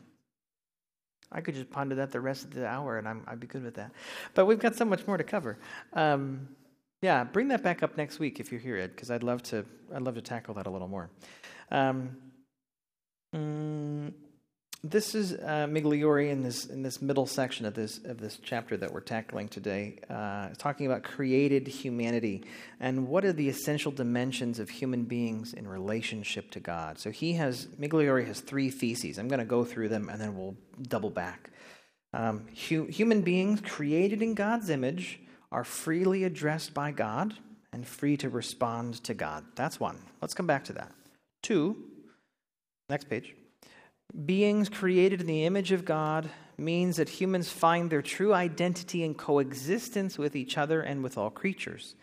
[1.32, 3.64] I could just ponder that the rest of the hour, and I'm, I'd be good
[3.64, 3.92] with that.
[4.34, 5.58] But we've got so much more to cover.
[5.92, 6.48] Um,
[7.02, 9.64] yeah, bring that back up next week if you're here, Ed, because I'd love to.
[9.94, 11.10] I'd love to tackle that a little more.
[11.70, 12.16] Um,
[13.34, 14.12] mm,
[14.84, 18.76] this is uh, Migliore in this in this middle section of this of this chapter
[18.76, 22.44] that we're tackling today, uh, talking about created humanity
[22.78, 26.98] and what are the essential dimensions of human beings in relationship to God.
[26.98, 29.18] So he has Migliore has three theses.
[29.18, 31.50] I'm going to go through them and then we'll double back.
[32.12, 35.20] Um, hu- human beings created in God's image
[35.50, 37.34] are freely addressed by God
[37.72, 39.44] and free to respond to God.
[39.54, 39.98] That's one.
[40.20, 40.92] Let's come back to that.
[41.42, 41.76] Two.
[42.88, 43.34] Next page.
[44.24, 49.14] Beings created in the image of God means that humans find their true identity in
[49.14, 51.96] coexistence with each other and with all creatures.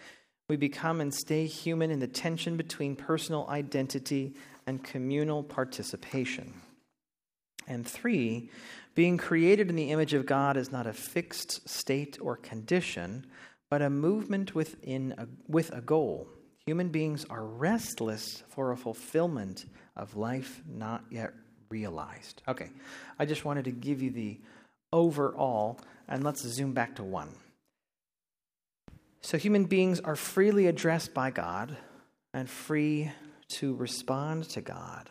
[0.48, 4.36] We become and stay human in the tension between personal identity
[4.68, 6.54] and communal participation.
[7.68, 8.52] And three,
[8.94, 13.26] being created in the image of God is not a fixed state or condition,
[13.72, 16.28] but a movement within a, with a goal.
[16.68, 21.34] Human beings are restless for a fulfillment of life not yet
[21.74, 22.44] realized.
[22.48, 22.70] Okay,
[23.18, 24.38] I just wanted to give you the
[24.92, 27.30] overall, and let's zoom back to one.
[29.22, 31.76] So, human beings are freely addressed by God
[32.32, 33.12] and free
[33.58, 35.10] to respond to God.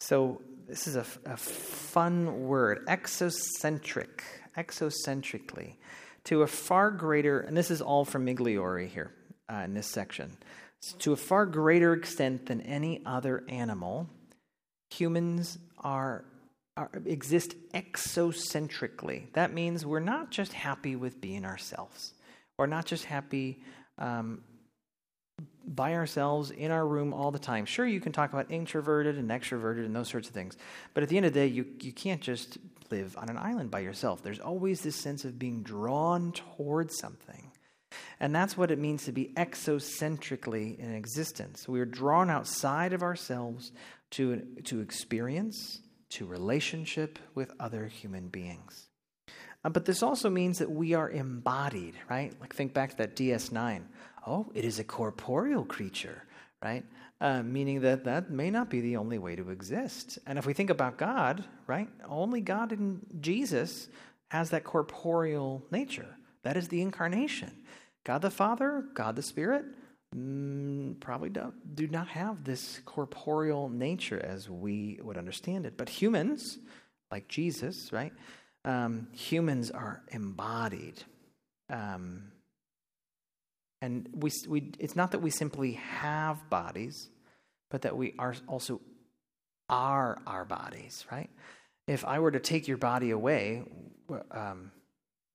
[0.00, 4.22] So, this is a, a fun word exocentric,
[4.56, 5.74] exocentrically,
[6.24, 9.12] to a far greater, and this is all from Migliore here
[9.52, 10.34] uh, in this section,
[11.00, 14.08] to a far greater extent than any other animal
[14.90, 16.24] humans are,
[16.76, 19.32] are, exist exocentrically.
[19.32, 22.14] That means we're not just happy with being ourselves.
[22.56, 23.62] We're not just happy
[23.98, 24.42] um,
[25.66, 27.66] by ourselves in our room all the time.
[27.66, 30.56] Sure, you can talk about introverted and extroverted and those sorts of things,
[30.94, 32.58] but at the end of the day, you, you can't just
[32.90, 34.22] live on an island by yourself.
[34.22, 37.52] There's always this sense of being drawn towards something.
[38.20, 41.68] And that's what it means to be exocentrically in existence.
[41.68, 43.72] We are drawn outside of ourselves
[44.12, 45.80] to, to experience,
[46.10, 48.88] to relationship with other human beings.
[49.64, 52.32] Uh, but this also means that we are embodied, right?
[52.40, 53.82] Like think back to that DS9.
[54.26, 56.24] Oh, it is a corporeal creature,
[56.62, 56.84] right?
[57.20, 60.18] Uh, meaning that that may not be the only way to exist.
[60.26, 63.88] And if we think about God, right, only God in Jesus
[64.28, 66.16] has that corporeal nature.
[66.42, 67.50] That is the incarnation.
[68.04, 69.64] God the Father, God the Spirit,
[71.00, 75.76] probably do, do not have this corporeal nature as we would understand it.
[75.76, 76.58] But humans,
[77.10, 78.12] like Jesus, right?
[78.64, 81.02] Um, humans are embodied.
[81.70, 82.32] Um,
[83.80, 87.08] and we, we, it's not that we simply have bodies,
[87.70, 88.80] but that we are also
[89.68, 91.30] are our bodies, right?
[91.86, 93.62] If I were to take your body away,
[94.30, 94.72] um,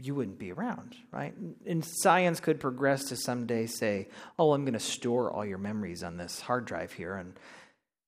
[0.03, 1.33] you wouldn't be around, right?
[1.65, 6.03] And science could progress to someday say, "Oh, I'm going to store all your memories
[6.03, 7.33] on this hard drive here," and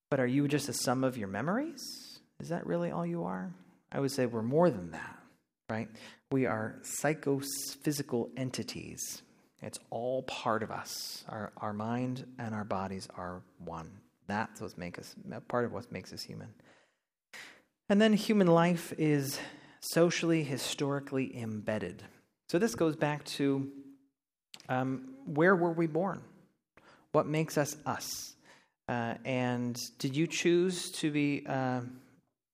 [0.09, 1.81] but are you just a sum of your memories?
[2.39, 3.53] Is that really all you are?
[3.91, 5.19] I would say we're more than that,
[5.69, 5.89] right?
[6.31, 9.21] We are psychophysical entities.
[9.61, 11.23] It's all part of us.
[11.29, 13.89] Our, our mind and our bodies are one.
[14.27, 15.15] That's what makes us
[15.47, 16.49] part of what makes us human.
[17.89, 19.39] And then human life is
[19.85, 22.03] socially, historically embedded.
[22.49, 23.71] So this goes back to
[24.69, 26.21] um, where were we born?
[27.11, 28.35] What makes us us?
[28.87, 31.43] Uh, and did you choose to be?
[31.47, 31.81] Uh,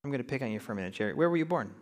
[0.04, 1.14] I'm going to pick on you for a minute, Jerry.
[1.14, 1.74] Where were you born?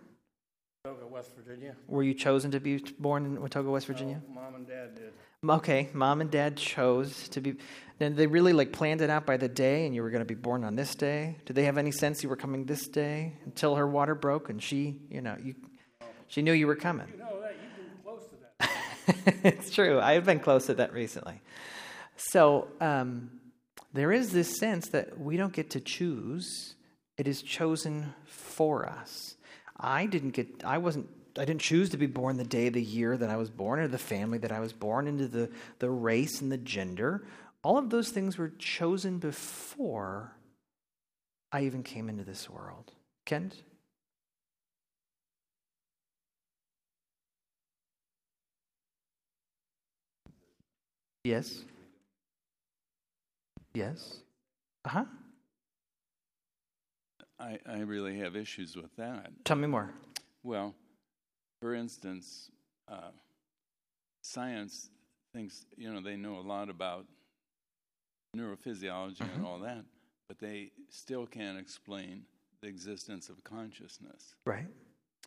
[0.85, 1.75] Watauga, West Virginia.
[1.87, 4.21] Were you chosen to be born in Watauga, West Virginia?
[4.27, 5.13] No, mom and dad did.
[5.47, 7.55] Okay, mom and dad chose to be.
[8.01, 10.25] And they really like planned it out by the day, and you were going to
[10.25, 11.37] be born on this day.
[11.45, 14.61] Did they have any sense you were coming this day until her water broke and
[14.61, 15.55] she, you know, you,
[16.27, 17.07] she knew you were coming?
[17.13, 19.45] You know that you've been close to that.
[19.55, 19.99] it's true.
[20.01, 21.41] I've been close to that recently.
[22.17, 23.31] So um,
[23.93, 26.75] there is this sense that we don't get to choose;
[27.17, 29.35] it is chosen for us.
[29.77, 30.65] I didn't get.
[30.65, 31.07] I wasn't
[31.37, 33.87] I didn't choose to be born the day, the year that I was born, or
[33.87, 35.49] the family that I was born into, the,
[35.79, 37.25] the race and the gender.
[37.63, 40.33] All of those things were chosen before
[41.51, 42.91] I even came into this world.
[43.25, 43.55] Kent?
[51.23, 51.63] Yes.
[53.73, 54.19] Yes.
[54.85, 55.05] Uh huh.
[57.39, 59.31] I, I really have issues with that.
[59.45, 59.91] Tell me more.
[60.43, 60.75] Well,
[61.61, 62.51] for instance,
[62.87, 63.11] uh,
[64.21, 64.89] science
[65.33, 67.05] thinks, you know, they know a lot about
[68.35, 69.45] neurophysiology and Mhm.
[69.45, 69.85] all that,
[70.27, 72.25] but they still can't explain
[72.61, 74.35] the existence of consciousness.
[74.45, 74.67] Right.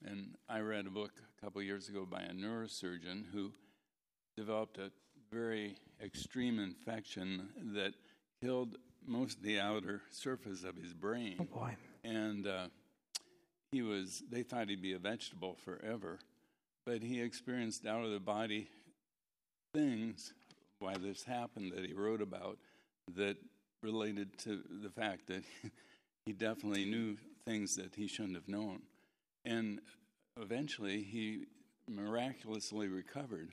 [0.05, 3.53] And I read a book a couple years ago by a neurosurgeon who
[4.37, 4.93] developed a
[5.31, 7.95] very extreme infection that
[8.41, 11.37] killed most of the outer surface of his brain.
[11.41, 11.77] Oh boy.
[12.05, 12.69] And uh,
[13.73, 16.19] he was, they thought he'd be a vegetable forever,
[16.85, 18.69] but he experienced out of the body
[19.75, 20.35] things,
[20.79, 22.59] why this happened, that he wrote about,
[23.17, 23.37] that
[23.83, 25.43] related to the fact that
[26.27, 27.17] he definitely knew
[27.47, 28.83] things that he shouldn't have known.
[29.45, 29.81] And
[30.41, 31.47] eventually he
[31.89, 33.53] miraculously recovered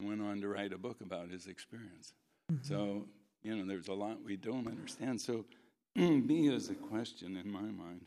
[0.00, 2.14] and went on to write a book about his experience.
[2.50, 2.66] Mm-hmm.
[2.66, 3.06] So,
[3.42, 5.20] you know, there's a lot we don't understand.
[5.20, 5.44] So,
[5.94, 8.06] B is a question in my mind.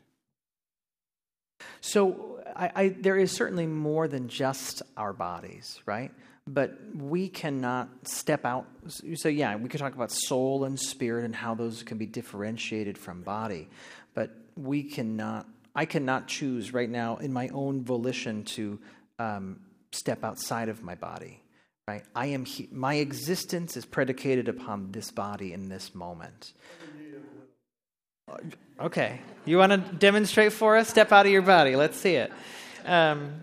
[1.80, 6.10] So I, I, there is certainly more than just our bodies, right?
[6.46, 8.66] But we cannot step out.
[9.14, 12.98] So yeah, we could talk about soul and spirit and how those can be differentiated
[12.98, 13.68] from body,
[14.14, 15.46] but we cannot.
[15.74, 18.78] I cannot choose right now in my own volition to
[19.18, 19.60] um,
[19.92, 21.40] step outside of my body.
[21.88, 22.02] Right?
[22.14, 22.44] I am.
[22.44, 26.52] He, my existence is predicated upon this body in this moment.
[28.80, 29.20] Okay.
[29.44, 30.88] You want to demonstrate for us?
[30.88, 31.76] Step out of your body.
[31.76, 32.32] Let's see it.
[32.84, 33.42] Um,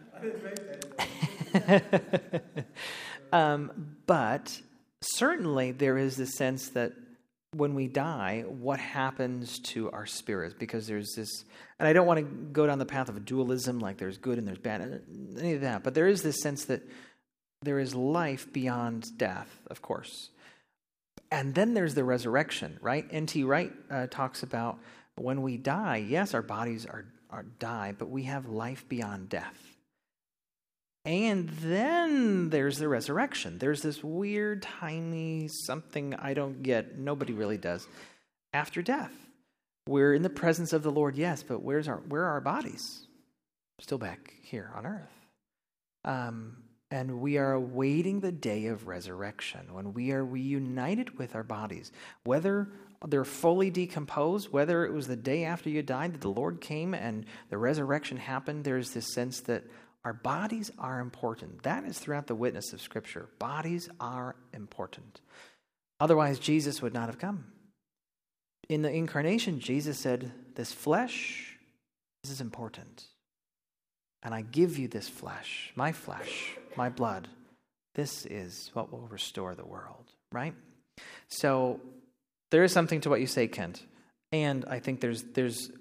[3.32, 4.60] um, but
[5.02, 6.94] certainly there is the sense that
[7.54, 10.56] when we die, what happens to our spirits?
[10.58, 11.46] Because there's this,
[11.80, 14.48] and I don't want to go down the path of dualism, like there's good and
[14.48, 15.02] there's bad,
[15.38, 16.82] any of that, but there is this sense that
[17.62, 20.30] there is life beyond death, of course.
[21.32, 23.06] And then there's the resurrection, right?
[23.12, 23.44] N.T.
[23.44, 24.80] Wright uh, talks about
[25.16, 29.78] when we die, yes, our bodies are, are die, but we have life beyond death.
[31.06, 33.58] And then there's the resurrection.
[33.58, 37.88] There's this weird, tiny something I don't get, nobody really does.
[38.54, 39.14] After death,
[39.88, 43.08] we're in the presence of the Lord, yes, but where's our, where are our bodies?
[43.80, 45.10] Still back here on earth.
[46.06, 46.58] Um,
[46.92, 51.92] and we are awaiting the day of resurrection when we are reunited with our bodies,
[52.24, 52.70] whether
[53.08, 56.94] they're fully decomposed, whether it was the day after you died that the Lord came
[56.94, 59.64] and the resurrection happened, there's this sense that
[60.04, 61.64] our bodies are important.
[61.64, 63.30] That is throughout the witness of Scripture.
[63.38, 65.22] Bodies are important.
[66.00, 67.46] Otherwise, Jesus would not have come.
[68.70, 71.58] In the incarnation, Jesus said, This flesh,
[72.24, 73.06] this is important.
[74.22, 77.28] And I give you this flesh, my flesh, my blood.
[77.96, 80.54] This is what will restore the world, right?
[81.30, 81.80] So
[82.52, 83.86] there is something to what you say, Kent.
[84.32, 85.72] And I think there's there's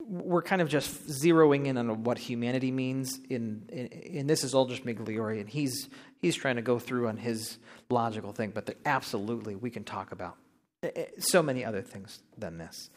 [0.00, 4.54] we're kind of just zeroing in on what humanity means in, in, and this is
[4.54, 5.88] Aldrich Migliore, and he's
[6.20, 7.58] he's trying to go through on his
[7.90, 10.36] logical thing, but absolutely we can talk about
[10.82, 12.90] eh, eh, so many other things than this.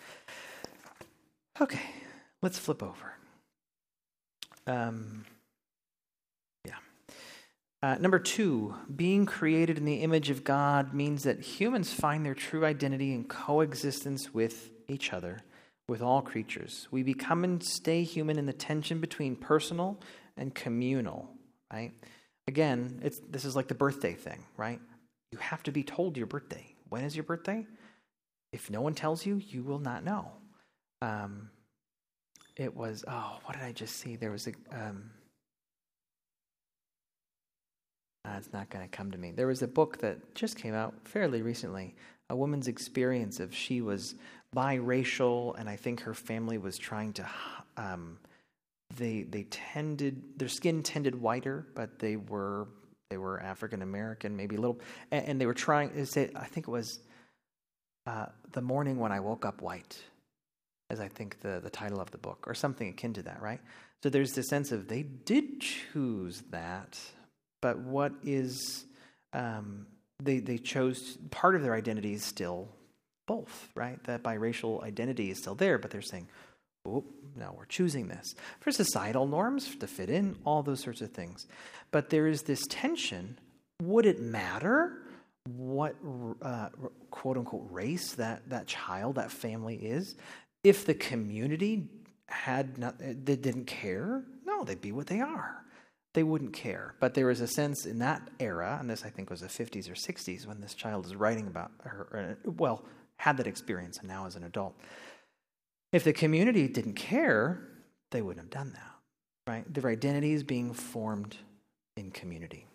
[1.61, 1.81] Okay,
[2.41, 3.13] let's flip over.
[4.67, 5.25] Um,
[6.65, 6.75] yeah.
[7.81, 12.33] Uh, number two, being created in the image of God means that humans find their
[12.33, 15.41] true identity in coexistence with each other,
[15.87, 16.87] with all creatures.
[16.91, 19.99] We become and stay human in the tension between personal
[20.37, 21.29] and communal,
[21.71, 21.91] right?
[22.47, 24.79] Again, it's, this is like the birthday thing, right?
[25.31, 26.75] You have to be told your birthday.
[26.89, 27.65] When is your birthday?
[28.51, 30.31] If no one tells you, you will not know.
[31.01, 31.49] Um,
[32.55, 34.15] it was oh what did i just see?
[34.15, 35.09] There was a um
[38.37, 39.31] it's not going to come to me.
[39.31, 41.93] There was a book that just came out fairly recently
[42.29, 44.15] a woman's experience of she was
[44.55, 47.25] biracial and i think her family was trying to
[47.77, 48.17] um
[48.97, 52.67] they they tended their skin tended whiter but they were
[53.09, 54.79] they were african american maybe a little
[55.11, 56.99] and, and they were trying say i think it was
[58.05, 59.97] uh, the morning when i woke up white
[60.89, 63.59] as I think the, the title of the book, or something akin to that, right?
[64.03, 66.99] So there's this sense of they did choose that,
[67.61, 68.85] but what is,
[69.31, 69.87] um,
[70.21, 72.67] they, they chose, part of their identity is still
[73.25, 74.03] both, right?
[74.03, 76.27] That biracial identity is still there, but they're saying,
[76.85, 77.05] oh,
[77.35, 81.47] no, we're choosing this for societal norms, to fit in, all those sorts of things.
[81.91, 83.39] But there is this tension.
[83.81, 84.99] Would it matter
[85.45, 85.95] what
[86.41, 86.69] uh,
[87.09, 90.15] quote unquote race that, that child, that family is?
[90.63, 91.89] If the community
[92.27, 94.23] had not, they didn't care?
[94.45, 95.63] No, they'd be what they are.
[96.13, 96.95] They wouldn't care.
[96.99, 99.89] But there was a sense in that era, and this I think was the 50s
[99.89, 102.85] or 60s when this child is writing about her, well,
[103.17, 104.75] had that experience and now as an adult.
[105.91, 107.67] If the community didn't care,
[108.11, 109.73] they wouldn't have done that, right?
[109.73, 111.37] Their identities being formed
[111.97, 112.67] in community.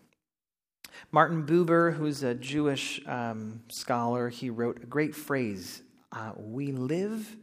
[1.13, 5.83] Martin Buber, who's a Jewish um, scholar, he wrote a great phrase
[6.13, 7.37] uh, We live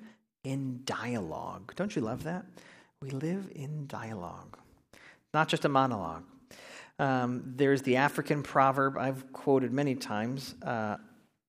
[0.45, 1.73] in dialogue.
[1.75, 2.45] Don't you love that?
[3.01, 4.57] We live in dialogue,
[5.33, 6.23] not just a monologue.
[6.97, 10.97] Um, there's the African proverb I've quoted many times uh,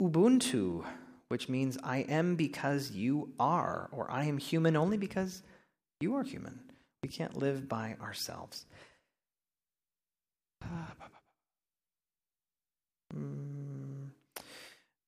[0.03, 0.85] Ubuntu,
[1.29, 5.43] which means I am because you are, or I am human only because
[6.01, 6.59] you are human.
[7.03, 8.67] We can't live by ourselves.
[13.15, 14.09] Mm.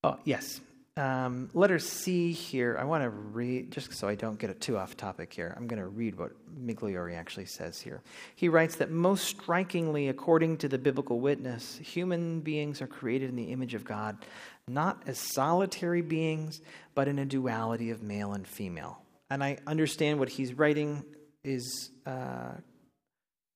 [0.04, 0.60] Oh, yes.
[0.98, 4.76] Um, letter C here, I want to read, just so I don't get it too
[4.76, 8.02] off topic here, I'm going to read what Migliore actually says here.
[8.34, 13.36] He writes that most strikingly, according to the biblical witness, human beings are created in
[13.36, 14.18] the image of God,
[14.66, 16.60] not as solitary beings,
[16.96, 19.00] but in a duality of male and female.
[19.30, 21.04] And I understand what he's writing
[21.44, 22.54] is uh,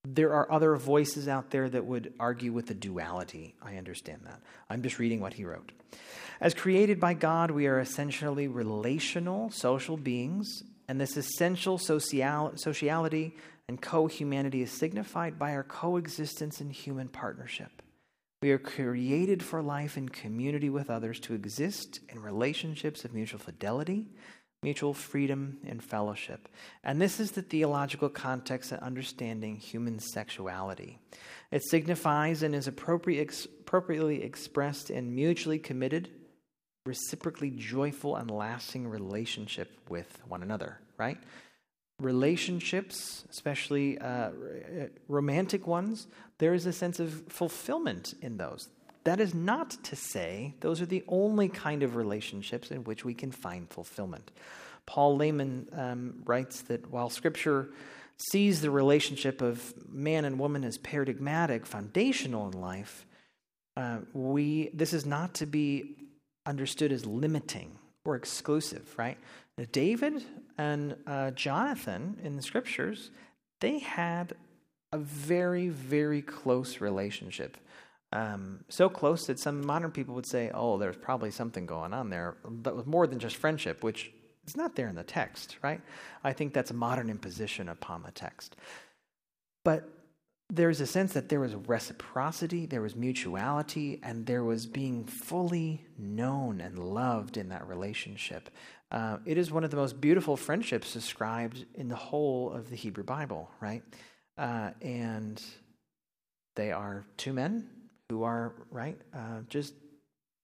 [0.05, 3.55] there are other voices out there that would argue with the duality.
[3.63, 4.41] I understand that.
[4.69, 5.73] I'm just reading what he wrote.
[6.41, 13.37] As created by God, we are essentially relational social beings, and this essential social- sociality
[13.69, 17.81] and co humanity is signified by our coexistence in human partnership.
[18.43, 23.39] We are created for life in community with others to exist in relationships of mutual
[23.39, 24.09] fidelity,
[24.63, 26.49] mutual freedom, and fellowship.
[26.85, 30.99] And this is the theological context of understanding human sexuality.
[31.51, 36.11] It signifies and is appropriately expressed in mutually committed,
[36.87, 41.19] reciprocally joyful and lasting relationship with one another, right?
[41.99, 44.31] Relationships, especially uh,
[45.09, 46.07] romantic ones,
[46.39, 48.69] there is a sense of fulfillment in those.
[49.05, 53.15] That is not to say those are the only kind of relationships in which we
[53.15, 54.31] can find fulfillment.
[54.87, 57.71] Paul Lehmann um, writes that while Scripture
[58.31, 63.07] sees the relationship of man and woman as paradigmatic, foundational in life,
[63.77, 65.97] uh, we this is not to be
[66.47, 69.17] understood as limiting or exclusive, right?
[69.71, 70.25] David
[70.59, 73.11] and uh, Jonathan in the scriptures,
[73.61, 74.35] they had
[74.93, 77.57] a very, very close relationship.
[78.13, 82.11] Um, so close that some modern people would say, oh, there's probably something going on
[82.11, 84.13] there that was more than just friendship, which
[84.47, 85.81] is not there in the text, right?
[86.23, 88.57] I think that's a modern imposition upon the text.
[89.65, 89.89] But
[90.51, 95.83] there's a sense that there was reciprocity, there was mutuality, and there was being fully
[95.97, 98.51] known and loved in that relationship.
[98.91, 102.77] Uh, it is one of the most beautiful friendships described in the whole of the
[102.77, 103.83] Hebrew Bible, right?
[104.37, 105.43] Uh, and
[106.57, 107.67] they are two men
[108.13, 109.73] who are, right, uh, just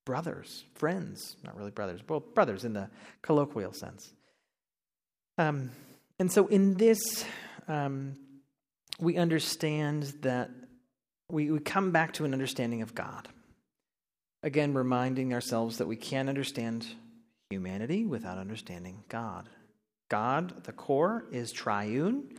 [0.07, 2.89] brothers, friends, not really brothers, well, brothers in the
[3.21, 4.11] colloquial sense.
[5.37, 5.71] Um,
[6.19, 7.27] and so in this,
[7.69, 8.16] um,
[8.99, 10.49] we understand that
[11.31, 13.29] we, we come back to an understanding of God.
[14.43, 16.87] Again, reminding ourselves that we can't understand
[17.51, 19.47] humanity without understanding God.
[20.09, 22.31] God, the core, is triune.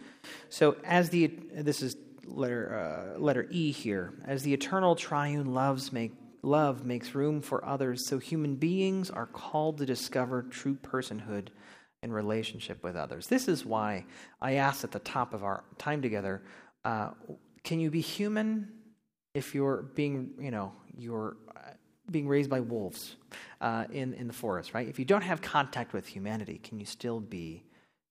[0.49, 1.95] So, as the this is
[2.29, 7.63] letter uh, letter E here, as the eternal triune loves make love makes room for
[7.65, 11.47] others, so human beings are called to discover true personhood
[12.01, 13.27] in relationship with others.
[13.27, 14.05] This is why
[14.41, 16.41] I asked at the top of our time together
[16.85, 17.09] uh,
[17.63, 18.69] can you be human
[19.33, 21.71] if you're being, you know, you're uh,
[22.09, 23.15] being raised by wolves
[23.61, 24.87] uh, in, in the forest, right?
[24.87, 27.63] If you don't have contact with humanity, can you still be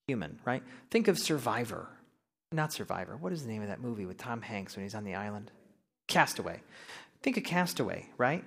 [0.07, 0.63] human, right?
[0.91, 1.89] Think of Survivor.
[2.53, 3.17] Not Survivor.
[3.17, 5.51] What is the name of that movie with Tom Hanks when he's on the island?
[6.07, 6.61] Castaway.
[7.23, 8.45] Think of Castaway, right?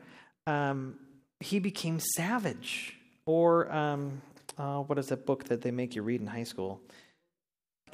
[0.47, 0.95] Um,
[1.39, 2.97] he became savage.
[3.25, 4.21] Or um,
[4.57, 6.81] uh, what is that book that they make you read in high school?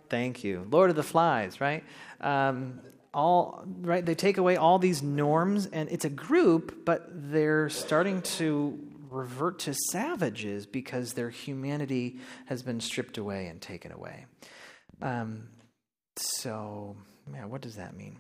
[0.10, 0.66] Thank you.
[0.72, 1.84] Lord of the Flies, right?
[2.22, 2.80] Um,
[3.14, 8.22] all right they take away all these norms and it's a group but they're starting
[8.22, 8.78] to
[9.10, 14.26] revert to savages because their humanity has been stripped away and taken away
[15.02, 15.48] um,
[16.18, 16.96] so
[17.34, 18.18] yeah what does that mean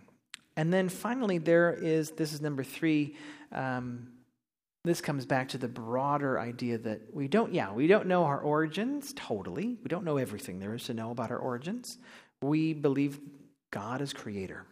[0.55, 3.15] and then finally there is this is number three
[3.51, 4.07] um,
[4.87, 8.39] this comes back to the broader idea that we don't, yeah, we don't know our
[8.39, 9.77] origins totally.
[9.83, 11.97] We don't know everything there is to know about our origins.
[12.41, 13.19] We believe
[13.69, 14.65] God is creator.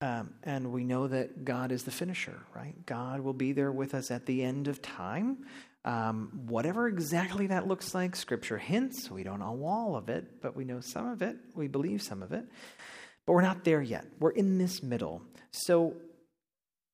[0.00, 2.74] Um, and we know that God is the finisher, right?
[2.86, 5.38] God will be there with us at the end of time.
[5.86, 9.08] Um, whatever exactly that looks like, Scripture hints.
[9.08, 11.36] We don't know all of it, but we know some of it.
[11.54, 12.44] We believe some of it.
[13.24, 14.04] But we're not there yet.
[14.18, 15.22] We're in this middle.
[15.52, 15.94] So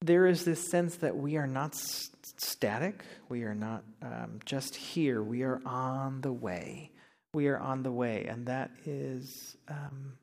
[0.03, 3.03] there is this sense that we are not s- static.
[3.31, 5.23] We are not um, just here.
[5.23, 6.91] We are on the way.
[7.33, 8.27] We are on the way.
[8.29, 10.19] And that is um,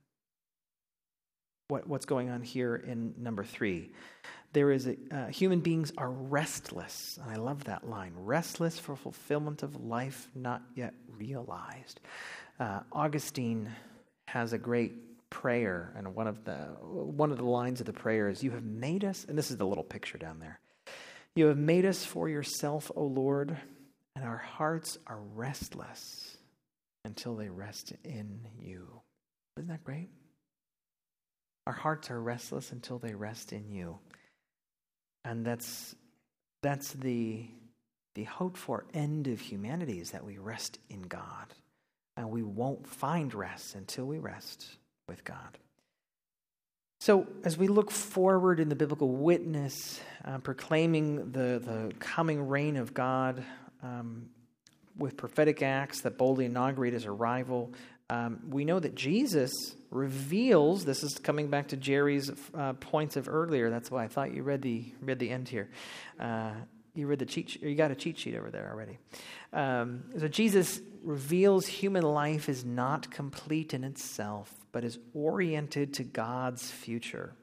[1.70, 3.92] what, what's going on here in number three.
[4.54, 7.20] There is a, uh, human beings are restless.
[7.22, 12.00] And I love that line restless for fulfillment of life not yet realized.
[12.60, 13.70] Uh, Augustine
[14.28, 18.30] has a great prayer, and one of the one of the lines of the prayer
[18.30, 20.60] is, "You have made us," and this is the little picture down there.
[21.36, 23.58] You have made us for yourself, O Lord,
[24.16, 26.38] and our hearts are restless
[27.06, 29.02] until they rest in you.
[29.58, 30.10] Isn't that great?
[31.68, 34.00] Our hearts are restless until they rest in you,
[35.30, 35.96] and that's
[36.62, 37.46] that's the
[38.16, 41.54] the hoped for end of humanity is that we rest in God,
[42.18, 44.66] and we won't find rest until we rest
[45.08, 45.58] with God.
[47.00, 52.76] So, as we look forward in the biblical witness, uh, proclaiming the, the coming reign
[52.76, 53.42] of God
[53.82, 54.30] um,
[54.98, 57.72] with prophetic acts that boldly inaugurate his arrival,
[58.10, 59.52] um, we know that Jesus
[59.92, 60.86] reveals.
[60.86, 63.70] This is coming back to Jerry's uh, points of earlier.
[63.70, 65.70] That's why I thought you read the read the end here.
[66.20, 66.52] Uh,
[66.96, 67.62] you read the cheat.
[67.62, 68.98] You got a cheat sheet over there already.
[69.54, 76.04] Um, so Jesus reveals human life is not complete in itself, but is oriented to
[76.04, 77.34] God's future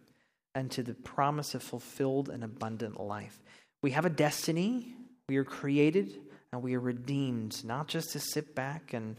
[0.54, 3.40] and to the promise of fulfilled and abundant life.
[3.82, 4.94] We have a destiny.
[5.28, 6.18] We are created
[6.52, 9.16] and we are redeemed, not just to sit back and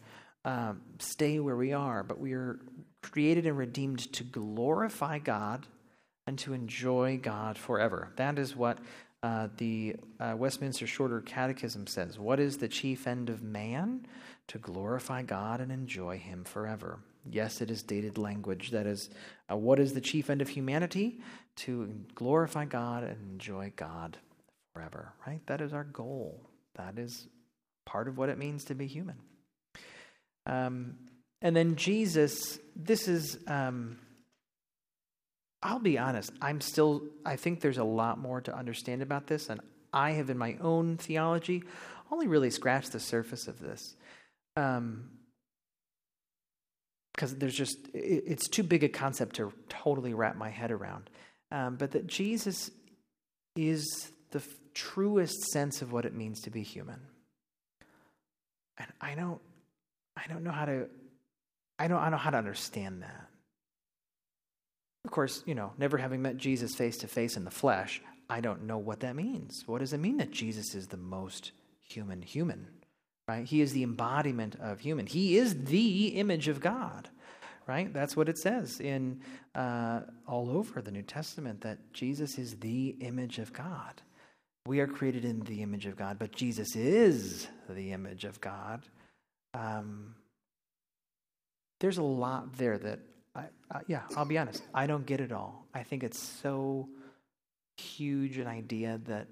[0.47, 2.57] um, stay where we are, but we are
[3.03, 5.67] created and redeemed to glorify God
[6.25, 8.13] and to enjoy God forever.
[8.15, 8.79] That is what
[9.21, 12.17] uh, the uh, Westminster Shorter Catechism says.
[12.17, 14.07] What is the chief end of man?
[14.47, 16.99] To glorify God and enjoy Him forever.
[17.29, 18.71] Yes, it is dated language.
[18.71, 19.09] That is,
[19.51, 21.19] uh, what is the chief end of humanity?
[21.57, 24.17] To glorify God and enjoy God
[24.73, 25.45] forever, right?
[25.47, 26.39] That is our goal.
[26.75, 27.27] That is
[27.85, 29.17] part of what it means to be human.
[30.47, 30.95] Um,
[31.41, 33.99] and then Jesus, this is, um,
[35.61, 39.49] I'll be honest, I'm still, I think there's a lot more to understand about this,
[39.49, 39.61] and
[39.93, 41.63] I have in my own theology
[42.11, 43.95] only really scratched the surface of this.
[44.55, 45.09] Um,
[47.13, 51.09] because there's just, it, it's too big a concept to totally wrap my head around.
[51.51, 52.69] Um, but that Jesus
[53.55, 56.99] is the f- truest sense of what it means to be human.
[58.77, 59.41] And I don't,
[60.17, 60.87] I don't know how to,
[61.77, 63.27] I don't, I don't know how to understand that.
[65.05, 68.41] Of course, you know, never having met Jesus face to face in the flesh, I
[68.41, 69.63] don't know what that means.
[69.67, 71.51] What does it mean that Jesus is the most
[71.81, 72.67] human human?
[73.27, 73.45] Right?
[73.45, 75.05] He is the embodiment of human.
[75.05, 77.09] He is the image of God.
[77.67, 77.93] Right?
[77.93, 79.21] That's what it says in
[79.53, 84.01] uh, all over the New Testament that Jesus is the image of God.
[84.65, 88.83] We are created in the image of God, but Jesus is the image of God.
[89.57, 90.15] Um,
[91.79, 92.99] there's a lot there that
[93.35, 94.63] I, uh, yeah, I'll be honest.
[94.73, 95.65] I don't get it all.
[95.73, 96.87] I think it's so
[97.77, 99.27] huge an idea that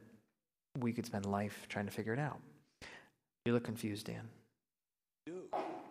[0.80, 2.40] we could spend life trying to figure it out.
[3.46, 4.28] You look confused, Dan.
[5.26, 5.42] We do.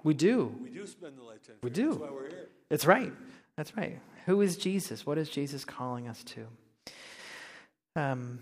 [0.02, 0.54] We do.
[0.62, 1.56] We do spend the lifetime.
[1.62, 1.90] We do.
[1.90, 2.48] That's why we're here.
[2.70, 3.12] That's right.
[3.56, 4.00] That's right.
[4.26, 5.06] Who is Jesus?
[5.06, 6.46] What is Jesus calling us to?
[7.96, 8.40] Um,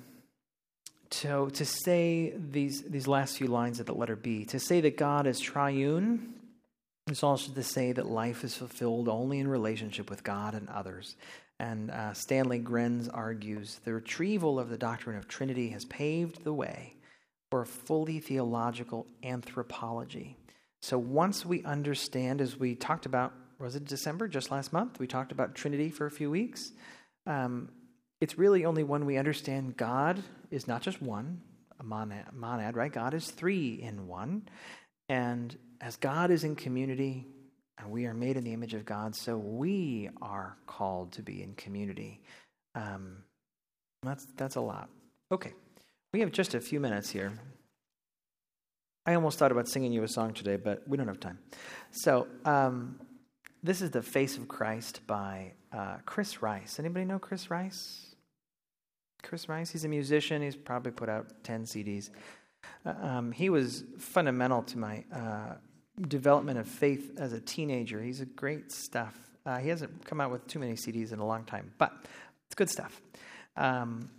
[1.13, 4.97] to, to say these, these last few lines of the letter B, to say that
[4.97, 6.35] God is triune
[7.09, 11.17] is also to say that life is fulfilled only in relationship with God and others.
[11.59, 16.53] And uh, Stanley Grenz argues the retrieval of the doctrine of Trinity has paved the
[16.53, 16.95] way
[17.51, 20.37] for a fully theological anthropology.
[20.81, 24.99] So once we understand, as we talked about, was it December, just last month?
[24.99, 26.73] We talked about Trinity for a few weeks.
[27.27, 27.69] Um,
[28.21, 30.23] it's really only when we understand God
[30.53, 31.41] is not just one,
[31.81, 32.93] a monad, monad, right?
[32.93, 34.43] God is three in one.
[35.09, 37.27] And as God is in community
[37.79, 41.43] and we are made in the image of God, so we are called to be
[41.43, 42.21] in community.
[42.75, 43.25] Um,
[44.03, 44.89] that's, that's a lot.
[45.33, 45.55] Okay,
[46.13, 47.33] we have just a few minutes here.
[49.07, 51.39] I almost thought about singing you a song today, but we don't have time.
[51.91, 53.01] So, um,
[53.65, 56.79] this is The Face of Christ by uh, Chris Rice.
[56.79, 58.12] Anybody know Chris Rice?
[59.23, 60.43] Chris Rice, he's a musician.
[60.43, 62.11] He's probably put out 10 CDs.
[62.85, 65.55] Uh, um, he was fundamental to my uh,
[66.09, 68.03] development of faith as a teenager.
[68.03, 69.17] He's a great stuff.
[69.45, 71.93] Uh, he hasn't come out with too many CDs in a long time, but
[72.47, 73.01] it's good stuff.
[73.57, 74.11] Um,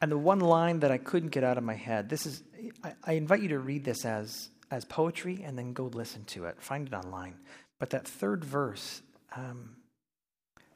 [0.00, 2.42] and the one line that I couldn't get out of my head, this is
[2.82, 6.46] I, I invite you to read this as as poetry and then go listen to
[6.46, 6.60] it.
[6.60, 7.34] Find it online.
[7.78, 9.02] But that third verse,
[9.34, 9.76] um,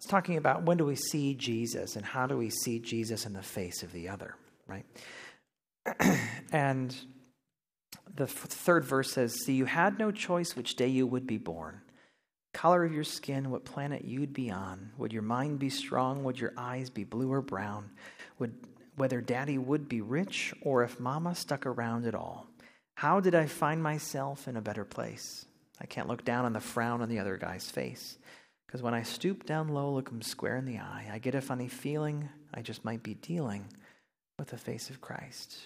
[0.04, 3.32] it's talking about when do we see Jesus and how do we see Jesus in
[3.32, 4.34] the face of the other,
[4.66, 4.84] right?
[6.52, 6.94] and
[8.14, 11.38] the f- third verse says, See, you had no choice which day you would be
[11.38, 11.80] born.
[12.52, 14.90] Color of your skin, what planet you'd be on.
[14.98, 16.22] Would your mind be strong?
[16.24, 17.88] Would your eyes be blue or brown?
[18.38, 18.52] Would
[18.96, 22.46] whether daddy would be rich or if mama stuck around at all.
[22.94, 25.46] How did I find myself in a better place?
[25.80, 28.18] I can't look down on the frown on the other guy's face.
[28.74, 31.40] Because when I stoop down low, look him square in the eye, I get a
[31.40, 33.68] funny feeling I just might be dealing
[34.36, 35.58] with the face of Christ.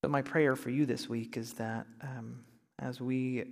[0.00, 2.42] But my prayer for you this week is that um,
[2.78, 3.44] as we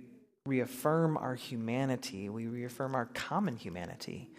[0.47, 4.31] reaffirm our humanity, we reaffirm our common humanity,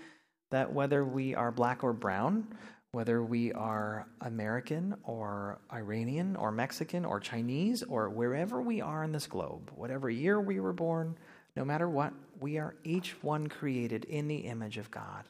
[0.50, 2.48] that whether we are black or brown,
[2.90, 9.12] whether we are American or Iranian or Mexican or Chinese or wherever we are in
[9.12, 11.16] this globe, whatever year we were born,
[11.54, 15.24] no matter what, we are each one created in the image of God.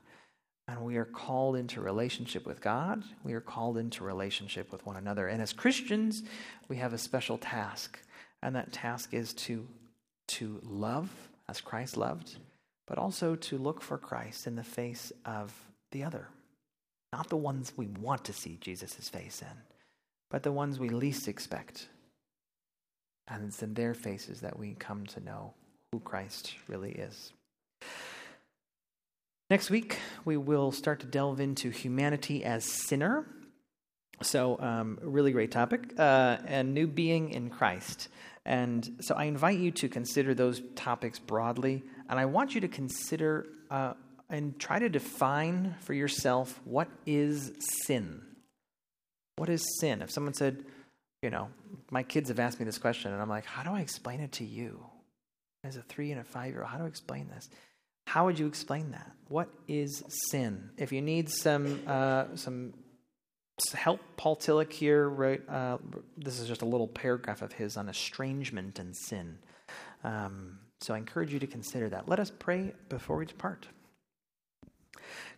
[0.67, 3.05] And we are called into relationship with God.
[3.23, 5.29] We are called into relationship with one another.
[5.29, 6.23] And as Christians,
[6.69, 7.99] we have a special task.
[8.43, 9.67] And that task is to,
[10.29, 11.11] to love
[11.49, 12.37] as Christ loved,
[12.87, 15.53] but also to look for Christ in the face of
[15.93, 16.29] the other.
[17.13, 19.57] Not the ones we want to see Jesus' face in,
[20.31, 21.89] but the ones we least expect.
[23.29, 25.55] And it's in their faces that we come to know
[25.95, 27.33] who Christ really is.
[29.49, 33.25] Next week, we will start to delve into humanity as sinner.
[34.23, 35.95] So, um, really great topic.
[35.97, 38.09] Uh, and new being in Christ.
[38.45, 41.85] And so, I invite you to consider those topics broadly.
[42.09, 43.93] And I want you to consider uh,
[44.29, 47.53] and try to define for yourself what is
[47.87, 48.21] sin.
[49.37, 50.03] What is sin?
[50.03, 50.65] If someone said,
[51.23, 51.51] you know,
[51.93, 54.33] my kids have asked me this question, and I'm like, how do I explain it
[54.33, 54.85] to you?
[55.65, 57.49] As a three and a five year old, how do I explain this?
[58.07, 59.11] How would you explain that?
[59.29, 60.71] What is sin?
[60.77, 62.75] If you need some uh, some
[63.73, 65.49] help, Paul Tillich here wrote.
[65.49, 65.79] Uh,
[66.19, 69.39] this is just a little paragraph of his on estrangement and sin.
[70.03, 72.09] Um, so I encourage you to consider that.
[72.09, 73.67] Let us pray before we depart.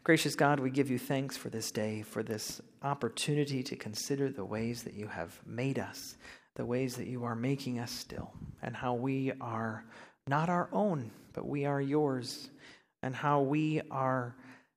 [0.02, 4.44] Gracious God, we give you thanks for this day, for this opportunity to consider the
[4.44, 6.16] ways that you have made us,
[6.54, 9.84] the ways that you are making us still, and how we are
[10.26, 12.48] not our own, but we are yours,
[13.02, 14.34] and how we are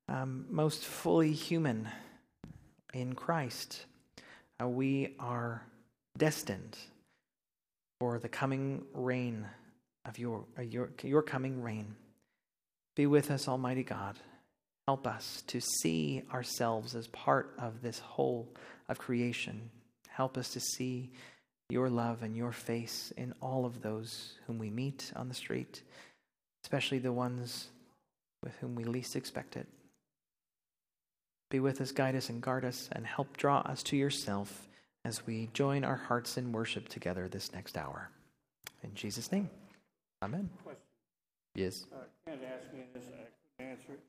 [0.07, 1.87] um, most fully human
[2.93, 3.85] in Christ.
[4.59, 5.63] How we are
[6.17, 6.77] destined
[7.99, 9.45] for the coming reign
[10.05, 11.95] of your, uh, your, your coming reign.
[12.95, 14.19] Be with us, Almighty God.
[14.87, 18.53] Help us to see ourselves as part of this whole
[18.87, 19.69] of creation.
[20.07, 21.11] Help us to see
[21.69, 25.83] your love and your face in all of those whom we meet on the street,
[26.63, 27.67] especially the ones
[28.43, 29.67] with whom we least expect it.
[31.49, 34.67] Be with us, guide us, and guard us, and help draw us to yourself
[35.05, 38.09] as we join our hearts in worship together this next hour.
[38.83, 39.49] In Jesus' name,
[40.23, 40.49] amen.
[40.63, 40.81] Question.
[41.55, 41.85] Yes.
[41.91, 43.25] Uh, Kent asked me this, I
[43.57, 44.08] couldn't answer it.